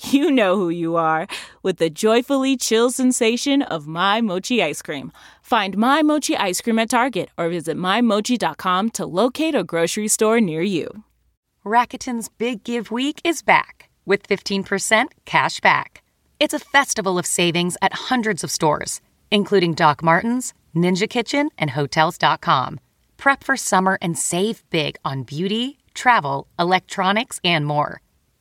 You 0.00 0.30
know 0.30 0.56
who 0.56 0.68
you 0.68 0.96
are 0.96 1.26
with 1.62 1.78
the 1.78 1.90
joyfully 1.90 2.56
chill 2.56 2.90
sensation 2.90 3.62
of 3.62 3.86
My 3.86 4.20
Mochi 4.20 4.62
ice 4.62 4.82
cream. 4.82 5.12
Find 5.42 5.76
My 5.76 6.02
Mochi 6.02 6.36
ice 6.36 6.60
cream 6.60 6.78
at 6.78 6.90
Target 6.90 7.28
or 7.38 7.48
visit 7.48 7.76
MyMochi.com 7.76 8.90
to 8.90 9.06
locate 9.06 9.54
a 9.54 9.64
grocery 9.64 10.08
store 10.08 10.40
near 10.40 10.62
you. 10.62 11.04
Rakuten's 11.64 12.28
Big 12.28 12.64
Give 12.64 12.90
Week 12.90 13.20
is 13.24 13.42
back 13.42 13.88
with 14.04 14.26
15% 14.26 15.06
cash 15.24 15.60
back. 15.60 16.02
It's 16.40 16.54
a 16.54 16.58
festival 16.58 17.18
of 17.18 17.26
savings 17.26 17.76
at 17.80 17.92
hundreds 17.92 18.42
of 18.42 18.50
stores, 18.50 19.00
including 19.30 19.74
Doc 19.74 20.02
Martens, 20.02 20.54
Ninja 20.74 21.08
Kitchen, 21.08 21.50
and 21.56 21.70
Hotels.com. 21.70 22.80
Prep 23.16 23.44
for 23.44 23.56
summer 23.56 23.98
and 24.02 24.18
save 24.18 24.68
big 24.70 24.96
on 25.04 25.22
beauty, 25.22 25.78
travel, 25.94 26.48
electronics, 26.58 27.40
and 27.44 27.64
more. 27.64 28.00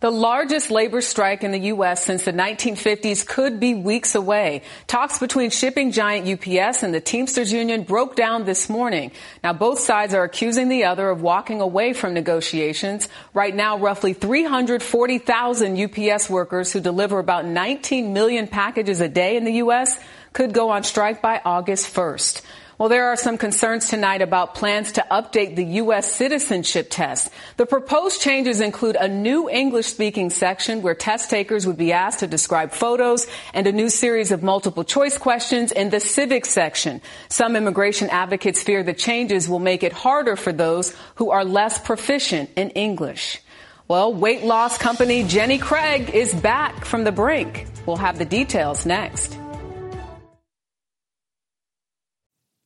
The 0.00 0.10
largest 0.10 0.70
labor 0.70 1.02
strike 1.02 1.44
in 1.44 1.50
the 1.50 1.58
U.S. 1.74 2.02
since 2.02 2.24
the 2.24 2.32
1950s 2.32 3.26
could 3.26 3.60
be 3.60 3.74
weeks 3.74 4.14
away. 4.14 4.62
Talks 4.86 5.18
between 5.18 5.50
shipping 5.50 5.92
giant 5.92 6.26
UPS 6.26 6.82
and 6.82 6.94
the 6.94 7.02
Teamsters 7.02 7.52
Union 7.52 7.82
broke 7.82 8.16
down 8.16 8.46
this 8.46 8.70
morning. 8.70 9.12
Now, 9.44 9.52
both 9.52 9.78
sides 9.78 10.14
are 10.14 10.24
accusing 10.24 10.70
the 10.70 10.84
other 10.84 11.10
of 11.10 11.20
walking 11.20 11.60
away 11.60 11.92
from 11.92 12.14
negotiations. 12.14 13.10
Right 13.34 13.54
now, 13.54 13.76
roughly 13.76 14.14
340,000 14.14 15.78
UPS 15.78 16.30
workers 16.30 16.72
who 16.72 16.80
deliver 16.80 17.18
about 17.18 17.44
19 17.44 18.14
million 18.14 18.48
packages 18.48 19.02
a 19.02 19.08
day 19.08 19.36
in 19.36 19.44
the 19.44 19.52
U.S. 19.64 20.00
could 20.32 20.54
go 20.54 20.70
on 20.70 20.82
strike 20.82 21.20
by 21.20 21.42
August 21.44 21.94
1st. 21.94 22.40
Well, 22.80 22.88
there 22.88 23.08
are 23.08 23.16
some 23.16 23.36
concerns 23.36 23.88
tonight 23.88 24.22
about 24.22 24.54
plans 24.54 24.92
to 24.92 25.04
update 25.10 25.54
the 25.54 25.66
U.S. 25.84 26.10
citizenship 26.10 26.86
test. 26.88 27.30
The 27.58 27.66
proposed 27.66 28.22
changes 28.22 28.62
include 28.62 28.96
a 28.96 29.06
new 29.06 29.50
English 29.50 29.88
speaking 29.88 30.30
section 30.30 30.80
where 30.80 30.94
test 30.94 31.28
takers 31.28 31.66
would 31.66 31.76
be 31.76 31.92
asked 31.92 32.20
to 32.20 32.26
describe 32.26 32.72
photos 32.72 33.26
and 33.52 33.66
a 33.66 33.72
new 33.72 33.90
series 33.90 34.32
of 34.32 34.42
multiple 34.42 34.82
choice 34.82 35.18
questions 35.18 35.72
in 35.72 35.90
the 35.90 36.00
civics 36.00 36.48
section. 36.48 37.02
Some 37.28 37.54
immigration 37.54 38.08
advocates 38.08 38.62
fear 38.62 38.82
the 38.82 38.94
changes 38.94 39.46
will 39.46 39.58
make 39.58 39.82
it 39.82 39.92
harder 39.92 40.34
for 40.34 40.50
those 40.50 40.96
who 41.16 41.32
are 41.32 41.44
less 41.44 41.78
proficient 41.78 42.48
in 42.56 42.70
English. 42.70 43.42
Well, 43.88 44.14
weight 44.14 44.42
loss 44.42 44.78
company 44.78 45.22
Jenny 45.24 45.58
Craig 45.58 46.14
is 46.14 46.32
back 46.32 46.86
from 46.86 47.04
the 47.04 47.12
brink. 47.12 47.66
We'll 47.84 47.96
have 47.96 48.16
the 48.16 48.24
details 48.24 48.86
next. 48.86 49.36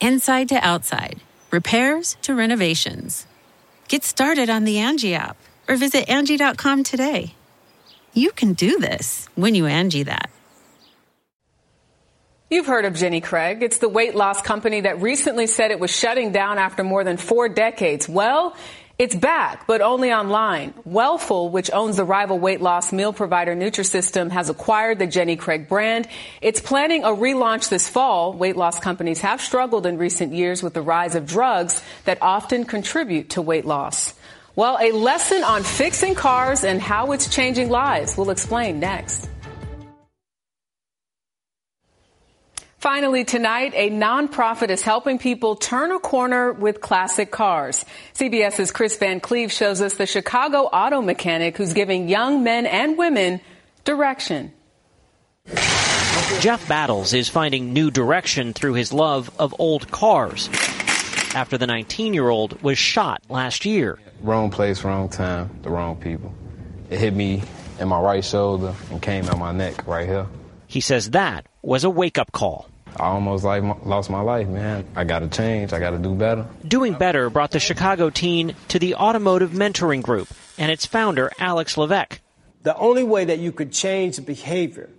inside 0.00 0.48
to 0.50 0.56
outside, 0.56 1.20
repairs 1.50 2.16
to 2.22 2.34
renovations. 2.34 3.26
Get 3.88 4.04
started 4.04 4.50
on 4.50 4.64
the 4.64 4.78
Angie 4.78 5.14
app 5.14 5.36
or 5.68 5.76
visit 5.76 6.08
Angie.com 6.08 6.84
today. 6.84 7.34
You 8.12 8.32
can 8.32 8.52
do 8.52 8.78
this 8.78 9.28
when 9.34 9.54
you 9.54 9.66
Angie 9.66 10.02
that. 10.04 10.30
You've 12.50 12.66
heard 12.66 12.86
of 12.86 12.94
Jenny 12.94 13.20
Craig. 13.20 13.62
It's 13.62 13.76
the 13.76 13.90
weight 13.90 14.14
loss 14.14 14.40
company 14.40 14.80
that 14.80 15.02
recently 15.02 15.46
said 15.46 15.70
it 15.70 15.78
was 15.78 15.94
shutting 15.94 16.32
down 16.32 16.56
after 16.56 16.82
more 16.82 17.04
than 17.04 17.18
four 17.18 17.50
decades. 17.50 18.08
Well, 18.08 18.56
it's 18.98 19.14
back, 19.14 19.68
but 19.68 19.80
only 19.80 20.12
online. 20.12 20.74
Wellful, 20.84 21.50
which 21.50 21.70
owns 21.72 21.96
the 21.96 22.04
rival 22.04 22.36
weight 22.36 22.60
loss 22.60 22.92
meal 22.92 23.12
provider 23.12 23.54
Nutrisystem, 23.54 24.30
has 24.32 24.50
acquired 24.50 24.98
the 24.98 25.06
Jenny 25.06 25.36
Craig 25.36 25.68
brand. 25.68 26.08
It's 26.40 26.60
planning 26.60 27.04
a 27.04 27.08
relaunch 27.08 27.68
this 27.68 27.88
fall. 27.88 28.32
Weight 28.32 28.56
loss 28.56 28.80
companies 28.80 29.20
have 29.20 29.40
struggled 29.40 29.86
in 29.86 29.98
recent 29.98 30.32
years 30.32 30.64
with 30.64 30.74
the 30.74 30.82
rise 30.82 31.14
of 31.14 31.26
drugs 31.26 31.80
that 32.06 32.18
often 32.20 32.64
contribute 32.64 33.30
to 33.30 33.42
weight 33.42 33.64
loss. 33.64 34.14
Well, 34.56 34.76
a 34.80 34.90
lesson 34.90 35.44
on 35.44 35.62
fixing 35.62 36.16
cars 36.16 36.64
and 36.64 36.82
how 36.82 37.12
it's 37.12 37.28
changing 37.28 37.70
lives. 37.70 38.16
We'll 38.16 38.30
explain 38.30 38.80
next. 38.80 39.30
Finally, 42.78 43.24
tonight, 43.24 43.72
a 43.74 43.90
nonprofit 43.90 44.70
is 44.70 44.82
helping 44.82 45.18
people 45.18 45.56
turn 45.56 45.90
a 45.90 45.98
corner 45.98 46.52
with 46.52 46.80
classic 46.80 47.32
cars. 47.32 47.84
CBS's 48.14 48.70
Chris 48.70 48.96
Van 48.98 49.18
Cleave 49.18 49.50
shows 49.50 49.82
us 49.82 49.94
the 49.94 50.06
Chicago 50.06 50.58
auto 50.58 51.02
mechanic 51.02 51.56
who's 51.56 51.72
giving 51.72 52.08
young 52.08 52.44
men 52.44 52.66
and 52.66 52.96
women 52.96 53.40
direction. 53.82 54.52
Jeff 56.38 56.68
Battles 56.68 57.14
is 57.14 57.28
finding 57.28 57.72
new 57.72 57.90
direction 57.90 58.52
through 58.52 58.74
his 58.74 58.92
love 58.92 59.28
of 59.40 59.56
old 59.58 59.90
cars. 59.90 60.48
After 61.34 61.58
the 61.58 61.66
19 61.66 62.14
year 62.14 62.28
old 62.28 62.62
was 62.62 62.78
shot 62.78 63.22
last 63.28 63.64
year. 63.64 63.98
Wrong 64.20 64.50
place, 64.50 64.84
wrong 64.84 65.08
time, 65.08 65.50
the 65.62 65.70
wrong 65.70 65.96
people. 65.96 66.32
It 66.90 67.00
hit 67.00 67.12
me 67.12 67.42
in 67.80 67.88
my 67.88 67.98
right 67.98 68.24
shoulder 68.24 68.72
and 68.92 69.02
came 69.02 69.24
out 69.24 69.36
my 69.36 69.50
neck 69.50 69.84
right 69.84 70.08
here. 70.08 70.28
He 70.68 70.80
says 70.80 71.10
that 71.10 71.46
was 71.62 71.84
a 71.84 71.90
wake 71.90 72.18
up 72.18 72.32
call. 72.32 72.68
I 72.96 73.04
almost 73.06 73.44
like 73.44 73.62
lost 73.84 74.10
my 74.10 74.20
life, 74.20 74.48
man. 74.48 74.84
I 74.96 75.04
got 75.04 75.20
to 75.20 75.28
change. 75.28 75.72
I 75.72 75.78
got 75.78 75.90
to 75.90 75.98
do 75.98 76.14
better. 76.14 76.46
Doing 76.66 76.94
better 76.94 77.30
brought 77.30 77.52
the 77.52 77.60
Chicago 77.60 78.10
teen 78.10 78.54
to 78.68 78.78
the 78.78 78.94
Automotive 78.96 79.50
Mentoring 79.50 80.02
Group 80.02 80.28
and 80.56 80.72
its 80.72 80.86
founder, 80.86 81.30
Alex 81.38 81.76
Levesque. 81.76 82.20
The 82.62 82.76
only 82.76 83.04
way 83.04 83.26
that 83.26 83.38
you 83.38 83.52
could 83.52 83.72
change 83.72 84.16
the 84.16 84.22
behavior 84.22 84.90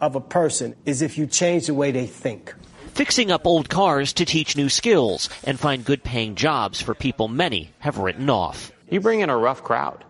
of 0.00 0.14
a 0.14 0.20
person 0.20 0.74
is 0.86 1.02
if 1.02 1.18
you 1.18 1.26
change 1.26 1.66
the 1.66 1.74
way 1.74 1.90
they 1.90 2.06
think. 2.06 2.54
Fixing 2.94 3.30
up 3.30 3.46
old 3.46 3.68
cars 3.68 4.12
to 4.14 4.24
teach 4.24 4.56
new 4.56 4.68
skills 4.68 5.28
and 5.44 5.60
find 5.60 5.84
good 5.84 6.02
paying 6.02 6.34
jobs 6.34 6.80
for 6.80 6.94
people 6.94 7.28
many 7.28 7.70
have 7.80 7.98
written 7.98 8.30
off. 8.30 8.72
You 8.90 9.00
bring 9.00 9.20
in 9.20 9.28
a 9.30 9.36
rough 9.36 9.62
crowd. 9.62 10.04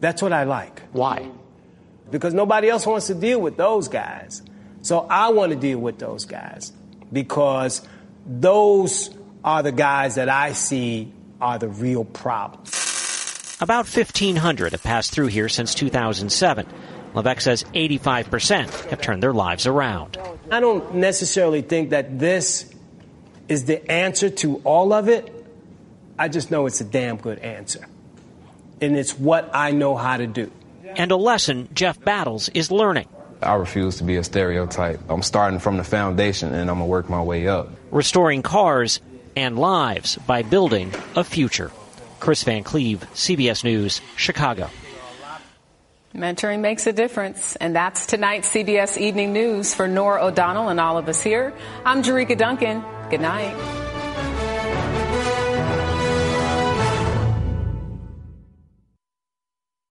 That's 0.00 0.22
what 0.22 0.32
I 0.32 0.44
like. 0.44 0.82
Why? 0.92 1.30
Because 2.10 2.34
nobody 2.34 2.68
else 2.68 2.86
wants 2.86 3.06
to 3.06 3.14
deal 3.14 3.40
with 3.40 3.56
those 3.56 3.88
guys. 3.88 4.42
So 4.88 5.06
I 5.10 5.28
want 5.32 5.52
to 5.52 5.58
deal 5.58 5.78
with 5.78 5.98
those 5.98 6.24
guys 6.24 6.72
because 7.12 7.86
those 8.24 9.10
are 9.44 9.62
the 9.62 9.70
guys 9.70 10.14
that 10.14 10.30
I 10.30 10.54
see 10.54 11.12
are 11.42 11.58
the 11.58 11.68
real 11.68 12.06
problem. 12.06 12.62
About 13.60 13.86
1,500 13.86 14.72
have 14.72 14.82
passed 14.82 15.12
through 15.12 15.26
here 15.26 15.50
since 15.50 15.74
2007. 15.74 16.66
Levesque 17.12 17.42
says 17.42 17.64
85% 17.74 18.86
have 18.86 19.02
turned 19.02 19.22
their 19.22 19.34
lives 19.34 19.66
around. 19.66 20.16
I 20.50 20.58
don't 20.58 20.94
necessarily 20.94 21.60
think 21.60 21.90
that 21.90 22.18
this 22.18 22.72
is 23.46 23.66
the 23.66 23.86
answer 23.92 24.30
to 24.30 24.56
all 24.64 24.94
of 24.94 25.10
it. 25.10 25.30
I 26.18 26.28
just 26.28 26.50
know 26.50 26.64
it's 26.64 26.80
a 26.80 26.84
damn 26.84 27.18
good 27.18 27.40
answer. 27.40 27.86
And 28.80 28.96
it's 28.96 29.18
what 29.18 29.50
I 29.52 29.72
know 29.72 29.96
how 29.96 30.16
to 30.16 30.26
do. 30.26 30.50
And 30.96 31.12
a 31.12 31.16
lesson 31.16 31.68
Jeff 31.74 32.00
Battles 32.00 32.48
is 32.48 32.70
learning. 32.70 33.08
I 33.42 33.54
refuse 33.54 33.96
to 33.98 34.04
be 34.04 34.16
a 34.16 34.24
stereotype. 34.24 35.00
I'm 35.08 35.22
starting 35.22 35.58
from 35.58 35.76
the 35.76 35.84
foundation 35.84 36.54
and 36.54 36.70
I'm 36.70 36.78
going 36.78 36.88
to 36.88 36.90
work 36.90 37.08
my 37.08 37.22
way 37.22 37.48
up. 37.48 37.70
Restoring 37.90 38.42
cars 38.42 39.00
and 39.36 39.58
lives 39.58 40.16
by 40.26 40.42
building 40.42 40.92
a 41.14 41.24
future. 41.24 41.70
Chris 42.20 42.42
Van 42.42 42.64
Cleave, 42.64 43.06
CBS 43.14 43.62
News, 43.62 44.00
Chicago. 44.16 44.68
Mentoring 46.14 46.60
makes 46.60 46.86
a 46.86 46.92
difference, 46.92 47.54
and 47.56 47.76
that's 47.76 48.06
tonight's 48.06 48.52
CBS 48.52 48.96
Evening 48.96 49.32
News 49.32 49.74
for 49.74 49.86
Norah 49.86 50.24
O'Donnell 50.24 50.68
and 50.68 50.80
all 50.80 50.98
of 50.98 51.08
us 51.08 51.22
here. 51.22 51.52
I'm 51.84 52.02
Jericka 52.02 52.36
Duncan. 52.36 52.82
Good 53.10 53.20
night. 53.20 53.87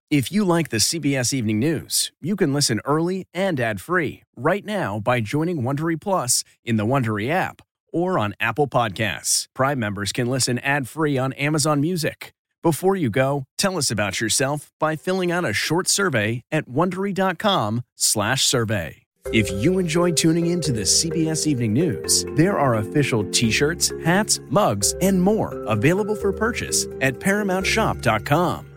If 0.09 0.31
you 0.31 0.45
like 0.45 0.69
the 0.69 0.77
CBS 0.77 1.33
Evening 1.33 1.59
News, 1.59 2.13
you 2.21 2.37
can 2.37 2.53
listen 2.53 2.79
early 2.85 3.27
and 3.33 3.59
ad-free 3.59 4.23
right 4.37 4.63
now 4.63 5.01
by 5.01 5.19
joining 5.19 5.63
Wondery 5.63 5.99
Plus 5.99 6.45
in 6.63 6.77
the 6.77 6.85
Wondery 6.85 7.29
app 7.29 7.61
or 7.91 8.17
on 8.17 8.33
Apple 8.39 8.69
Podcasts. 8.69 9.47
Prime 9.53 9.77
members 9.77 10.13
can 10.13 10.27
listen 10.27 10.59
ad-free 10.59 11.17
on 11.17 11.33
Amazon 11.33 11.81
Music. 11.81 12.33
Before 12.63 12.95
you 12.95 13.09
go, 13.09 13.43
tell 13.57 13.77
us 13.77 13.91
about 13.91 14.21
yourself 14.21 14.71
by 14.79 14.95
filling 14.95 15.29
out 15.29 15.43
a 15.43 15.51
short 15.51 15.89
survey 15.89 16.41
at 16.53 16.69
wondery.com/survey. 16.69 19.03
If 19.33 19.51
you 19.51 19.77
enjoy 19.77 20.13
tuning 20.13 20.45
in 20.45 20.61
to 20.61 20.71
the 20.71 20.85
CBS 20.85 21.47
Evening 21.47 21.73
News, 21.73 22.23
there 22.37 22.57
are 22.57 22.75
official 22.75 23.29
t 23.31 23.51
shirts, 23.51 23.91
hats, 24.05 24.39
mugs, 24.49 24.93
and 25.01 25.21
more 25.21 25.65
available 25.67 26.15
for 26.15 26.31
purchase 26.31 26.85
at 27.01 27.15
ParamountShop.com. 27.15 28.76